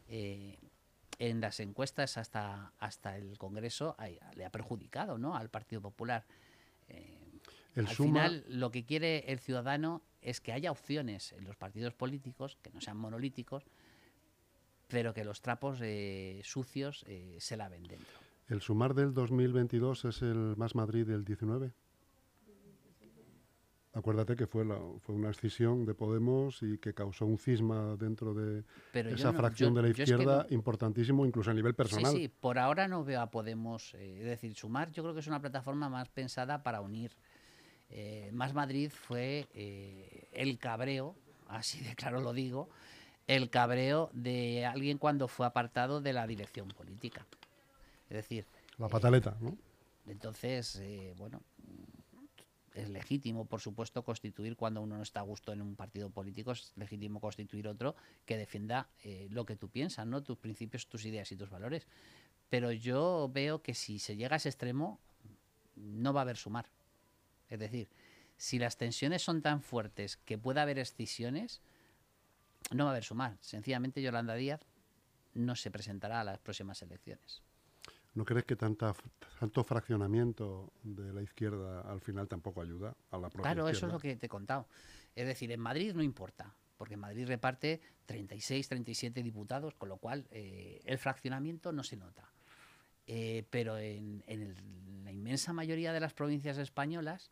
en 0.08 1.42
las 1.42 1.60
encuestas 1.60 2.18
hasta, 2.18 2.74
hasta 2.78 3.18
el 3.18 3.38
Congreso, 3.40 3.96
le 4.36 4.46
ha 4.46 4.52
perjudicado 4.52 5.18
¿no? 5.18 5.36
al 5.36 5.50
Partido 5.50 5.82
Popular. 5.82 6.24
al 7.76 7.88
final, 7.88 8.44
lo 8.48 8.70
que 8.70 8.86
quiere 8.86 9.32
el 9.32 9.40
ciudadano 9.40 10.04
es 10.22 10.40
que 10.40 10.52
haya 10.52 10.72
opciones 10.72 11.32
en 11.32 11.46
los 11.46 11.56
partidos 11.56 11.94
políticos, 11.94 12.58
que 12.62 12.70
no 12.70 12.82
sean 12.82 12.98
monolíticos, 12.98 13.66
pero 14.94 15.12
que 15.12 15.24
los 15.24 15.42
trapos 15.42 15.80
sucios 16.44 17.04
se 17.40 17.58
laven 17.58 17.82
dentro. 17.82 18.20
¿El 18.48 18.62
sumar 18.62 18.94
del 18.94 19.12
2022 19.12 20.06
es 20.06 20.22
el 20.22 20.56
Más 20.56 20.76
Madrid 20.76 21.08
del 21.08 21.26
19? 21.26 21.74
Acuérdate 23.96 24.36
que 24.36 24.46
fue, 24.46 24.66
la, 24.66 24.78
fue 25.02 25.16
una 25.16 25.32
escisión 25.32 25.86
de 25.86 25.96
Podemos 25.96 26.62
y 26.62 26.78
que 26.78 26.94
causó 26.94 27.26
un 27.26 27.40
cisma 27.40 27.96
dentro 27.96 28.36
de 28.36 28.64
esa 28.94 29.34
fracción 29.34 29.74
de 29.74 29.82
la 29.82 29.90
izquierda 29.90 30.46
importantísimo, 30.52 31.26
incluso 31.26 31.50
a 31.50 31.56
nivel 31.56 31.74
personal. 31.74 32.12
Sí, 32.12 32.24
sí, 32.24 32.28
por 32.28 32.60
ahora 32.60 32.88
no 32.88 33.04
veo 33.04 33.22
a 33.22 33.32
Podemos, 33.32 33.96
eh, 33.96 34.20
es 34.20 34.26
decir, 34.26 34.54
Sumar 34.54 34.92
yo 34.92 35.02
creo 35.02 35.16
que 35.16 35.22
es 35.22 35.28
una 35.28 35.42
plataforma 35.42 35.90
más 35.90 36.10
pensada 36.10 36.62
para 36.62 36.82
unir. 36.82 37.12
Eh, 37.90 38.30
más 38.34 38.54
Madrid 38.54 38.92
fue 38.92 39.48
eh, 39.56 40.28
el 40.34 40.60
cabreo, 40.60 41.16
así 41.48 41.80
de 41.84 41.96
claro 41.96 42.22
lo 42.22 42.34
digo, 42.34 42.70
el 43.28 43.50
cabreo 43.50 44.10
de 44.14 44.66
alguien 44.66 44.98
cuando 44.98 45.28
fue 45.28 45.46
apartado 45.46 46.02
de 46.02 46.14
la 46.14 46.28
dirección 46.28 46.70
política. 46.70 47.26
Es 48.10 48.18
decir... 48.18 48.46
La 48.78 48.90
pataleta, 48.90 49.38
¿no? 49.40 49.58
Entonces, 50.08 50.82
bueno, 51.18 51.42
es 52.74 52.90
legítimo, 52.90 53.46
por 53.46 53.62
supuesto, 53.62 54.04
constituir 54.04 54.56
cuando 54.56 54.82
uno 54.82 54.98
no 54.98 55.04
está 55.04 55.20
a 55.20 55.24
gusto 55.24 55.54
en 55.54 55.62
un 55.62 55.76
partido 55.76 56.10
político, 56.10 56.52
es 56.52 56.74
legítimo 56.76 57.20
constituir 57.20 57.68
otro 57.68 57.96
que 58.26 58.38
defienda 58.38 58.90
eh, 59.04 59.28
lo 59.30 59.46
que 59.46 59.56
tú 59.56 59.70
piensas, 59.70 60.08
¿no? 60.08 60.24
Tus 60.24 60.38
principios, 60.38 60.88
tus 60.88 61.06
ideas 61.06 61.32
y 61.32 61.36
tus 61.36 61.50
valores. 61.50 61.88
Pero 62.50 62.72
yo 62.72 63.30
veo 63.32 63.62
que 63.62 63.74
si 63.74 64.00
se 64.00 64.16
llega 64.16 64.36
a 64.36 64.38
ese 64.38 64.50
extremo, 64.50 65.00
no 65.76 66.14
va 66.14 66.22
a 66.22 66.24
haber 66.24 66.38
sumar. 66.38 66.66
Es 67.50 67.60
decir, 67.60 67.88
si 68.38 68.60
las 68.60 68.78
tensiones 68.78 69.22
son 69.22 69.42
tan 69.42 69.62
fuertes 69.62 70.18
que 70.18 70.38
pueda 70.38 70.64
haber 70.64 70.80
escisiones, 70.80 71.62
no 72.72 72.86
va 72.86 72.92
a 72.92 72.94
haber 72.94 73.04
sumar. 73.04 73.38
Sencillamente 73.42 74.02
Yolanda 74.02 74.36
Díaz 74.36 74.62
no 75.34 75.56
se 75.56 75.72
presentará 75.72 76.22
a 76.22 76.24
las 76.24 76.40
próximas 76.40 76.82
elecciones. 76.82 77.42
¿No 78.14 78.26
crees 78.26 78.46
que 78.46 78.56
tanta, 78.56 78.94
tanto 79.40 79.64
fraccionamiento 79.64 80.72
de 80.84 81.12
la 81.14 81.24
izquierda 81.24 81.82
al 81.82 82.00
final 82.00 82.28
tampoco 82.28 82.62
ayuda 82.62 82.96
a 83.10 83.18
la 83.18 83.30
propia 83.30 83.54
Claro, 83.54 83.68
eso 83.68 83.88
es 83.88 83.92
lo 83.92 84.00
que 84.00 84.16
te 84.16 84.28
he 84.28 84.30
contado. 84.30 84.68
Es 85.16 85.26
decir, 85.26 85.52
en 85.52 85.60
Madrid 85.60 85.94
no 85.96 86.04
importa, 86.04 86.54
porque 86.78 86.96
Madrid 86.96 87.26
reparte 87.28 87.82
36, 88.06 88.68
37 88.68 89.24
diputados, 89.24 89.74
con 89.74 89.90
lo 89.90 89.98
cual 89.98 90.28
eh, 90.30 90.82
el 90.86 90.98
fraccionamiento 91.00 91.72
no 91.72 91.84
se 91.84 91.98
nota. 91.98 92.30
Eh, 93.08 93.46
pero 93.50 93.78
en, 93.78 94.24
la 95.04 95.12
inmensa 95.12 95.52
mayoría 95.52 95.92
de 95.92 96.00
las 96.00 96.14
provincias 96.14 96.58
españolas, 96.58 97.32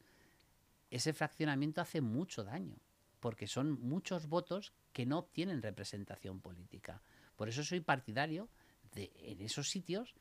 ese 0.89 1.13
fraccionamiento 1.13 1.80
hace 1.80 2.02
mucho 2.02 2.44
daño, 2.44 2.76
porque 3.21 3.47
son 3.47 3.79
muchos 3.79 4.27
votos 4.27 4.73
que 4.91 5.05
no 5.05 5.19
obtienen 5.19 5.62
representación 5.62 6.41
política. 6.41 7.01
Por 7.38 7.47
eso 7.47 7.63
soy 7.63 7.79
partidario 7.79 8.49
de 8.93 9.13
en 9.15 9.39
esos 9.41 9.69
sitios 9.69 10.15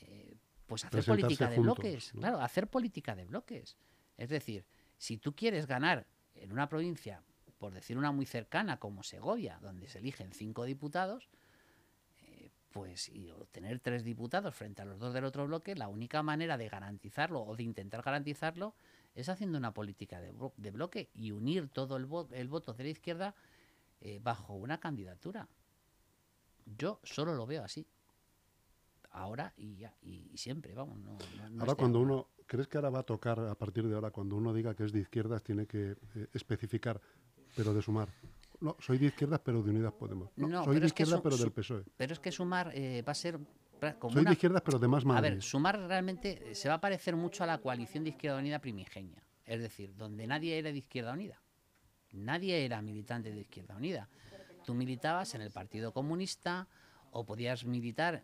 eh, 0.00 0.34
pues 0.66 0.84
hacer 0.84 1.04
política 1.04 1.48
de 1.48 1.60
bloques. 1.60 2.10
Claro, 2.12 2.40
hacer 2.40 2.68
política 2.68 3.14
de 3.14 3.26
bloques. 3.26 3.76
Es 4.16 4.30
decir, 4.30 4.66
si 4.96 5.18
tú 5.18 5.34
quieres 5.36 5.66
ganar 5.66 6.06
en 6.34 6.52
una 6.52 6.68
provincia, 6.68 7.22
por 7.58 7.72
decir 7.72 7.96
una 7.96 8.12
muy 8.12 8.26
cercana 8.26 8.78
como 8.78 9.02
Segovia, 9.02 9.58
donde 9.62 9.88
se 9.88 9.98
eligen 9.98 10.32
cinco 10.32 10.64
diputados, 10.64 11.28
eh, 12.22 12.50
pues 12.70 13.08
y 13.08 13.30
obtener 13.30 13.78
tres 13.80 14.04
diputados 14.04 14.54
frente 14.54 14.82
a 14.82 14.84
los 14.86 14.98
dos 14.98 15.12
del 15.12 15.24
otro 15.24 15.46
bloque, 15.46 15.74
la 15.74 15.88
única 15.88 16.22
manera 16.22 16.56
de 16.56 16.68
garantizarlo 16.68 17.42
o 17.42 17.56
de 17.56 17.62
intentar 17.62 18.02
garantizarlo 18.02 18.74
es 19.18 19.28
haciendo 19.28 19.58
una 19.58 19.74
política 19.74 20.20
de, 20.20 20.70
bloque 20.70 21.10
y 21.14 21.32
unir 21.32 21.68
todo 21.68 21.96
el, 21.96 22.08
el, 22.32 22.48
voto 22.48 22.72
de 22.72 22.84
la 22.84 22.90
izquierda 22.90 23.34
eh, 24.00 24.20
bajo 24.22 24.54
una 24.54 24.78
candidatura. 24.78 25.48
Yo 26.64 27.00
solo 27.02 27.34
lo 27.34 27.46
veo 27.46 27.64
así 27.64 27.86
ahora 29.10 29.52
y 29.56 29.76
ya, 29.76 29.92
y, 30.02 30.36
siempre, 30.36 30.74
vamos. 30.74 31.00
No, 31.00 31.18
ahora 31.58 31.74
cuando 31.74 31.98
uno, 32.00 32.28
¿crees 32.46 32.68
que 32.68 32.78
ahora 32.78 32.90
va 32.90 33.00
a 33.00 33.02
tocar 33.02 33.40
a 33.40 33.54
partir 33.56 33.88
de 33.88 33.94
ahora, 33.94 34.12
cuando 34.12 34.36
uno 34.36 34.54
diga 34.54 34.74
que 34.74 34.84
es 34.84 34.92
de 34.92 35.00
izquierdas, 35.00 35.42
tiene 35.42 35.66
que 35.66 35.96
eh, 36.14 36.28
especificar, 36.32 37.00
pero 37.56 37.74
de 37.74 37.82
sumar? 37.82 38.08
No, 38.60 38.76
soy 38.78 38.98
de 38.98 39.06
izquierdas, 39.06 39.40
pero 39.44 39.62
de 39.62 39.70
Unidas 39.70 39.94
Podemos. 39.94 40.30
No, 40.36 40.64
soy 40.64 40.78
de 40.78 40.86
izquierdas, 40.86 41.20
pero 41.20 41.36
del 41.36 41.50
PSOE. 41.50 41.84
Pero 41.96 42.12
es 42.12 42.20
que 42.20 42.30
sumar 42.30 42.70
eh, 42.74 43.02
va 43.02 43.12
a 43.12 43.16
ser 43.16 43.38
como 43.98 44.12
Soy 44.12 44.24
de 44.24 44.32
izquierdas, 44.32 44.62
pero 44.64 44.78
de 44.78 44.88
más 44.88 45.04
Madrid. 45.04 45.18
A 45.18 45.30
ver, 45.30 45.42
sumar 45.42 45.78
realmente 45.78 46.54
se 46.54 46.68
va 46.68 46.76
a 46.76 46.80
parecer 46.80 47.16
mucho 47.16 47.44
a 47.44 47.46
la 47.46 47.58
coalición 47.58 48.04
de 48.04 48.10
Izquierda 48.10 48.38
Unida 48.38 48.58
primigenia. 48.60 49.22
Es 49.44 49.60
decir, 49.60 49.94
donde 49.96 50.26
nadie 50.26 50.58
era 50.58 50.70
de 50.70 50.78
Izquierda 50.78 51.12
Unida. 51.12 51.40
Nadie 52.12 52.64
era 52.64 52.82
militante 52.82 53.32
de 53.32 53.40
Izquierda 53.40 53.76
Unida. 53.76 54.08
Tú 54.64 54.74
militabas 54.74 55.34
en 55.34 55.42
el 55.42 55.50
Partido 55.50 55.92
Comunista 55.92 56.68
o 57.10 57.24
podías 57.24 57.64
militar 57.64 58.22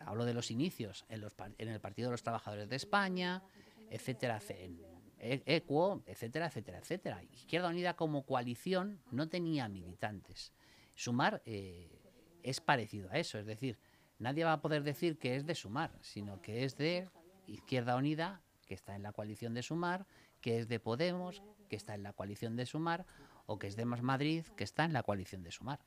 hablo 0.00 0.24
de 0.24 0.34
los 0.34 0.50
inicios, 0.50 1.04
en, 1.08 1.20
los, 1.20 1.34
en 1.58 1.68
el 1.68 1.80
Partido 1.80 2.08
de 2.08 2.12
los 2.12 2.22
Trabajadores 2.22 2.68
de 2.68 2.76
España, 2.76 3.42
etcétera, 3.90 4.40
en 4.48 5.42
ECUO, 5.46 6.02
etcétera, 6.06 6.46
etcétera, 6.46 6.78
etcétera. 6.78 7.22
Izquierda 7.32 7.68
Unida 7.68 7.94
como 7.94 8.24
coalición 8.24 9.00
no 9.10 9.28
tenía 9.28 9.68
militantes. 9.68 10.52
Sumar 10.94 11.42
eh, 11.46 12.00
es 12.42 12.60
parecido 12.60 13.10
a 13.10 13.18
eso, 13.18 13.38
es 13.38 13.46
decir, 13.46 13.78
nadie 14.18 14.44
va 14.44 14.54
a 14.54 14.60
poder 14.60 14.82
decir 14.82 15.18
que 15.18 15.36
es 15.36 15.46
de 15.46 15.54
Sumar, 15.54 15.92
sino 16.00 16.40
que 16.40 16.64
es 16.64 16.76
de 16.76 17.08
Izquierda 17.46 17.96
Unida, 17.96 18.40
que 18.66 18.74
está 18.74 18.96
en 18.96 19.02
la 19.02 19.12
coalición 19.12 19.54
de 19.54 19.62
Sumar, 19.62 20.06
que 20.40 20.58
es 20.58 20.68
de 20.68 20.80
Podemos, 20.80 21.42
que 21.68 21.76
está 21.76 21.94
en 21.94 22.02
la 22.02 22.12
coalición 22.12 22.56
de 22.56 22.66
Sumar, 22.66 23.06
o 23.46 23.58
que 23.58 23.66
es 23.66 23.76
de 23.76 23.84
Más 23.84 24.02
Madrid, 24.02 24.44
que 24.56 24.64
está 24.64 24.84
en 24.84 24.92
la 24.92 25.02
coalición 25.02 25.42
de 25.42 25.50
Sumar. 25.50 25.80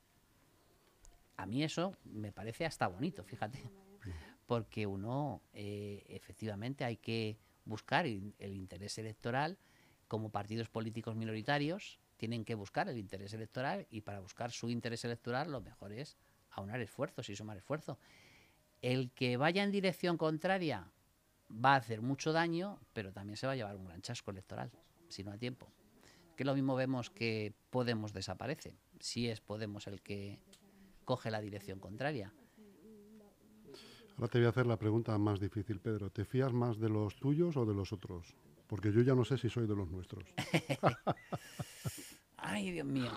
A 1.36 1.46
mí 1.46 1.62
eso 1.62 1.96
me 2.04 2.32
parece 2.32 2.66
hasta 2.66 2.88
bonito, 2.88 3.24
fíjate 3.24 3.62
porque 4.46 4.86
uno 4.86 5.42
eh, 5.54 6.04
efectivamente 6.08 6.84
hay 6.84 6.96
que 6.96 7.38
buscar 7.64 8.06
el, 8.06 8.34
interés 8.38 8.98
electoral 8.98 9.58
como 10.08 10.30
partidos 10.30 10.68
políticos 10.68 11.16
minoritarios 11.16 12.00
tienen 12.16 12.44
que 12.44 12.54
buscar 12.54 12.88
el 12.88 12.98
interés 12.98 13.32
electoral 13.32 13.86
y 13.90 14.02
para 14.02 14.20
buscar 14.20 14.50
su 14.50 14.68
interés 14.70 15.04
electoral 15.04 15.50
lo 15.50 15.60
mejor 15.60 15.92
es 15.92 16.16
aunar 16.50 16.80
esfuerzos 16.80 17.28
y 17.30 17.36
sumar 17.36 17.56
esfuerzos. 17.56 17.98
El 18.82 19.10
que 19.12 19.36
vaya 19.36 19.62
en 19.62 19.70
dirección 19.70 20.18
contraria 20.18 20.90
va 21.52 21.74
a 21.74 21.76
hacer 21.76 22.02
mucho 22.02 22.32
daño, 22.32 22.78
pero 22.92 23.12
también 23.12 23.36
se 23.36 23.46
va 23.46 23.52
a 23.52 23.56
llevar 23.56 23.76
un 23.76 23.86
gran 23.86 24.02
chasco 24.02 24.30
electoral, 24.30 24.70
si 25.08 25.22
no 25.22 25.32
a 25.32 25.38
tiempo. 25.38 25.68
Que 26.36 26.44
lo 26.44 26.54
mismo 26.54 26.74
vemos 26.74 27.10
que 27.10 27.54
Podemos 27.70 28.12
desaparece, 28.12 28.74
si 29.00 29.28
es 29.28 29.40
Podemos 29.40 29.86
el 29.86 30.02
que 30.02 30.40
coge 31.04 31.30
la 31.30 31.40
dirección 31.40 31.78
contraria. 31.78 32.32
Ahora 34.16 34.28
te 34.28 34.38
voy 34.38 34.46
a 34.46 34.50
hacer 34.50 34.66
la 34.66 34.78
pregunta 34.78 35.16
más 35.18 35.40
difícil, 35.40 35.80
Pedro. 35.80 36.10
¿Te 36.10 36.24
fías 36.24 36.52
más 36.52 36.78
de 36.78 36.88
los 36.88 37.16
tuyos 37.16 37.56
o 37.56 37.64
de 37.64 37.74
los 37.74 37.92
otros? 37.92 38.34
Porque 38.66 38.92
yo 38.92 39.00
ya 39.02 39.14
no 39.14 39.24
sé 39.24 39.38
si 39.38 39.48
soy 39.48 39.66
de 39.66 39.74
los 39.74 39.90
nuestros. 39.90 40.24
Ay, 42.36 42.72
Dios 42.72 42.86
mío. 42.86 43.10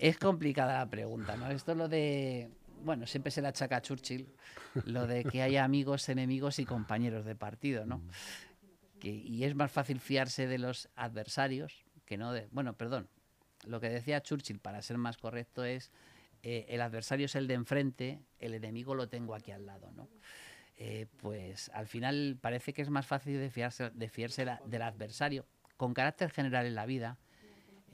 es 0.00 0.18
complicada 0.18 0.78
la 0.78 0.88
pregunta, 0.88 1.36
¿no? 1.36 1.50
Esto 1.50 1.72
es 1.72 1.78
lo 1.78 1.88
de. 1.88 2.50
Bueno, 2.84 3.06
siempre 3.06 3.30
se 3.30 3.42
la 3.42 3.48
achaca 3.48 3.76
a 3.76 3.82
Churchill, 3.82 4.28
lo 4.84 5.06
de 5.06 5.24
que 5.24 5.42
haya 5.42 5.64
amigos, 5.64 6.08
enemigos 6.08 6.58
y 6.58 6.64
compañeros 6.64 7.24
de 7.24 7.34
partido, 7.34 7.86
¿no? 7.86 8.02
Que, 9.00 9.08
y 9.10 9.44
es 9.44 9.54
más 9.54 9.72
fácil 9.72 10.00
fiarse 10.00 10.46
de 10.46 10.58
los 10.58 10.88
adversarios 10.94 11.84
que 12.04 12.16
no 12.16 12.32
de. 12.32 12.48
Bueno, 12.50 12.74
perdón. 12.76 13.08
Lo 13.66 13.80
que 13.80 13.88
decía 13.88 14.20
Churchill, 14.20 14.60
para 14.60 14.82
ser 14.82 14.98
más 14.98 15.16
correcto, 15.16 15.64
es 15.64 15.90
eh, 16.42 16.66
el 16.68 16.82
adversario 16.82 17.24
es 17.24 17.34
el 17.34 17.46
de 17.46 17.54
enfrente, 17.54 18.20
el 18.38 18.52
enemigo 18.52 18.94
lo 18.94 19.08
tengo 19.08 19.34
aquí 19.34 19.50
al 19.50 19.64
lado, 19.64 19.90
¿no? 19.92 20.10
Eh, 20.76 21.06
pues 21.16 21.70
al 21.72 21.86
final 21.86 22.36
parece 22.38 22.74
que 22.74 22.82
es 22.82 22.90
más 22.90 23.06
fácil 23.06 23.38
de 23.38 23.50
fiarse, 23.50 23.90
de 23.90 24.08
fiarse 24.10 24.44
del 24.66 24.82
adversario. 24.82 25.46
Con 25.78 25.94
carácter 25.94 26.30
general 26.30 26.66
en 26.66 26.74
la 26.74 26.84
vida, 26.84 27.16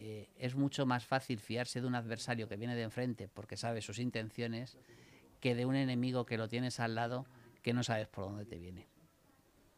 eh, 0.03 0.29
es 0.39 0.55
mucho 0.55 0.87
más 0.87 1.05
fácil 1.05 1.39
fiarse 1.41 1.81
de 1.81 1.87
un 1.87 1.95
adversario 1.95 2.49
que 2.49 2.57
viene 2.57 2.75
de 2.75 2.83
enfrente 2.83 3.29
porque 3.29 3.57
sabe 3.57 3.83
sus 3.83 3.99
intenciones 3.99 4.79
que 5.41 5.55
de 5.55 5.67
un 5.67 5.75
enemigo 5.75 6.25
que 6.25 6.39
lo 6.39 6.49
tienes 6.49 6.81
al 6.81 6.95
lado 6.95 7.27
que 7.63 7.75
no 7.75 7.83
sabes 7.83 8.09
por 8.09 8.25
dónde 8.25 8.47
te 8.47 8.59
viene. 8.59 8.87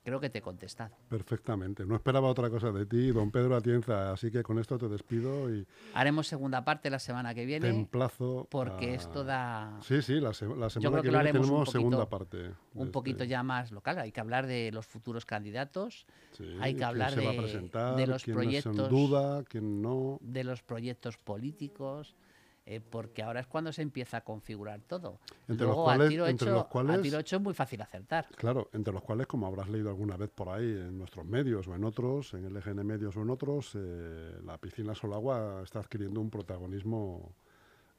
Creo 0.04 0.18
que 0.18 0.28
te 0.30 0.38
he 0.38 0.42
contestado. 0.42 0.96
Perfectamente. 1.08 1.86
No 1.86 1.94
esperaba 1.94 2.26
otra 2.28 2.50
cosa 2.50 2.72
de 2.72 2.86
ti, 2.86 3.12
don 3.12 3.30
Pedro 3.30 3.54
Atienza. 3.54 4.12
Así 4.12 4.32
que 4.32 4.42
con 4.42 4.58
esto 4.58 4.76
te 4.76 4.88
despido 4.88 5.54
y 5.54 5.64
Haremos 5.94 6.26
segunda 6.26 6.64
parte 6.64 6.90
la 6.90 6.98
semana 6.98 7.32
que 7.34 7.46
viene. 7.46 7.68
te 7.70 7.74
emplazo. 7.76 8.48
Porque 8.50 8.90
a- 8.90 8.94
esto 8.94 9.22
da 9.22 9.78
Sí, 9.80 10.02
sí, 10.02 10.14
la, 10.18 10.34
se- 10.34 10.46
la 10.56 10.68
semana 10.70 10.96
que, 10.96 11.02
que 11.08 11.12
lo 11.12 11.18
viene 11.18 11.32
tenemos 11.32 11.50
poquito- 11.50 11.70
segunda 11.70 12.08
parte. 12.08 12.50
un 12.74 12.90
poquito 12.90 13.22
este- 13.22 13.28
ya 13.30 13.44
más 13.44 13.70
local. 13.70 13.96
Hay 14.00 14.10
que 14.10 14.20
hablar 14.20 14.48
de 14.48 14.72
los 14.72 14.86
futuros 14.86 15.24
candidatos, 15.24 16.04
sí, 16.32 16.56
hay 16.60 16.72
que 16.72 16.78
quién 16.78 16.88
hablar 16.88 17.12
se 17.12 17.24
va 17.24 17.30
a 17.30 17.32
de- 17.34 17.38
presentar, 17.38 17.96
de 17.96 18.06
los 18.08 18.24
proyectos. 18.24 18.88
duda, 18.90 19.44
quién 19.44 19.80
no. 19.82 20.18
de 20.20 20.42
los 20.42 20.62
proyectos 20.64 21.16
políticos, 21.16 22.16
eh, 22.64 22.80
porque 22.80 23.22
ahora 23.22 23.40
es 23.40 23.46
cuando 23.46 23.72
se 23.72 23.82
empieza 23.82 24.18
a 24.18 24.20
configurar 24.22 24.80
todo. 24.82 25.18
Entre 25.48 25.66
los 25.66 25.74
Luego, 25.74 25.84
cuales- 25.84 26.06
a, 26.06 26.10
tiro 26.10 26.26
entre 26.26 26.46
hecho, 26.48 26.54
los 26.54 26.66
cuales- 26.66 26.98
a 26.98 27.02
tiro 27.02 27.18
hecho 27.18 27.36
es 27.36 27.42
muy 27.42 27.54
fácil 27.54 27.82
acertar. 27.82 28.28
Claro, 28.36 28.68
entre 28.72 28.92
los 28.92 29.02
cuales, 29.02 29.26
como 29.26 29.46
habrás 29.46 29.68
leído 29.68 29.88
alguna 29.88 30.16
vez 30.16 30.30
por 30.30 30.48
ahí 30.48 30.64
en 30.64 30.96
nuestros 30.98 31.26
medios 31.26 31.66
o 31.68 31.74
en 31.74 31.82
otros, 31.84 32.34
en 32.34 32.44
LGN 32.46 32.84
Medios 32.84 33.16
o 33.16 33.22
en 33.22 33.30
otros, 33.30 33.72
eh, 33.74 34.38
la 34.44 34.58
piscina 34.58 34.94
Solagua 34.94 35.62
está 35.64 35.80
adquiriendo 35.80 36.20
un 36.20 36.30
protagonismo 36.30 37.32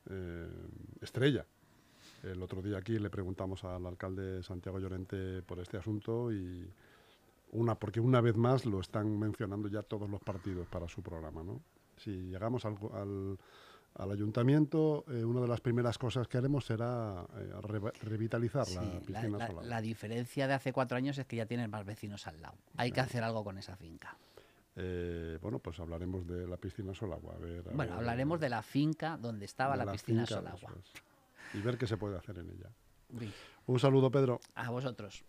eh, 0.09 0.47
estrella. 1.01 1.45
El 2.23 2.41
otro 2.41 2.61
día 2.61 2.77
aquí 2.77 2.99
le 2.99 3.09
preguntamos 3.09 3.63
al 3.65 3.85
alcalde 3.85 4.43
Santiago 4.43 4.79
Llorente 4.79 5.41
por 5.43 5.59
este 5.59 5.77
asunto 5.77 6.31
y 6.31 6.69
una, 7.51 7.75
porque 7.75 7.99
una 7.99 8.21
vez 8.21 8.35
más 8.35 8.65
lo 8.65 8.79
están 8.79 9.19
mencionando 9.19 9.67
ya 9.67 9.81
todos 9.81 10.09
los 10.09 10.21
partidos 10.21 10.67
para 10.67 10.87
su 10.87 11.01
programa. 11.01 11.43
¿no? 11.43 11.61
Si 11.97 12.11
llegamos 12.11 12.65
al, 12.65 12.77
al- 12.93 13.37
al 13.95 14.11
ayuntamiento, 14.11 15.05
eh, 15.07 15.23
una 15.23 15.41
de 15.41 15.47
las 15.47 15.61
primeras 15.61 15.97
cosas 15.97 16.27
que 16.27 16.37
haremos 16.37 16.65
será 16.65 17.25
eh, 17.37 17.51
re- 17.61 17.91
revitalizar 18.01 18.65
Sí, 18.65 18.75
la 18.75 18.99
piscina 18.99 19.37
la- 19.49 19.61
la 19.63 19.81
diferencia 19.81 20.47
de 20.47 20.53
hace 20.53 20.73
cuatro 20.73 20.97
años 20.97 21.17
es 21.17 21.25
que 21.27 21.35
ya 21.35 21.45
tienes 21.45 21.69
más 21.69 21.85
vecinos 21.85 22.25
al 22.27 22.41
lado. 22.41 22.55
Hay 22.77 22.91
que 22.91 23.01
hacer 23.01 23.23
algo 23.23 23.43
con 23.43 23.57
esa 23.57 23.75
finca. 23.75 24.15
Eh, 24.75 25.37
bueno, 25.41 25.59
pues 25.59 25.79
hablaremos 25.79 26.25
de 26.27 26.47
la 26.47 26.57
piscina 26.57 26.95
Solagua. 26.95 27.35
A 27.35 27.37
ver, 27.37 27.59
a 27.67 27.71
Bueno, 27.75 27.91
ver, 27.91 27.99
hablaremos 27.99 28.39
de 28.39 28.49
la 28.49 28.63
finca 28.63 29.17
donde 29.17 29.45
estaba 29.45 29.75
la 29.75 29.91
piscina 29.91 30.25
finca, 30.25 30.41
Solagua. 30.41 30.71
es. 30.79 31.55
Y 31.55 31.61
ver 31.61 31.77
qué 31.77 31.85
se 31.85 31.97
puede 31.97 32.17
hacer 32.17 32.39
en 32.39 32.49
ella. 32.49 32.71
Un 33.67 33.79
saludo, 33.79 34.09
Pedro. 34.09 34.39
A 34.55 34.71
vosotros. 34.71 35.23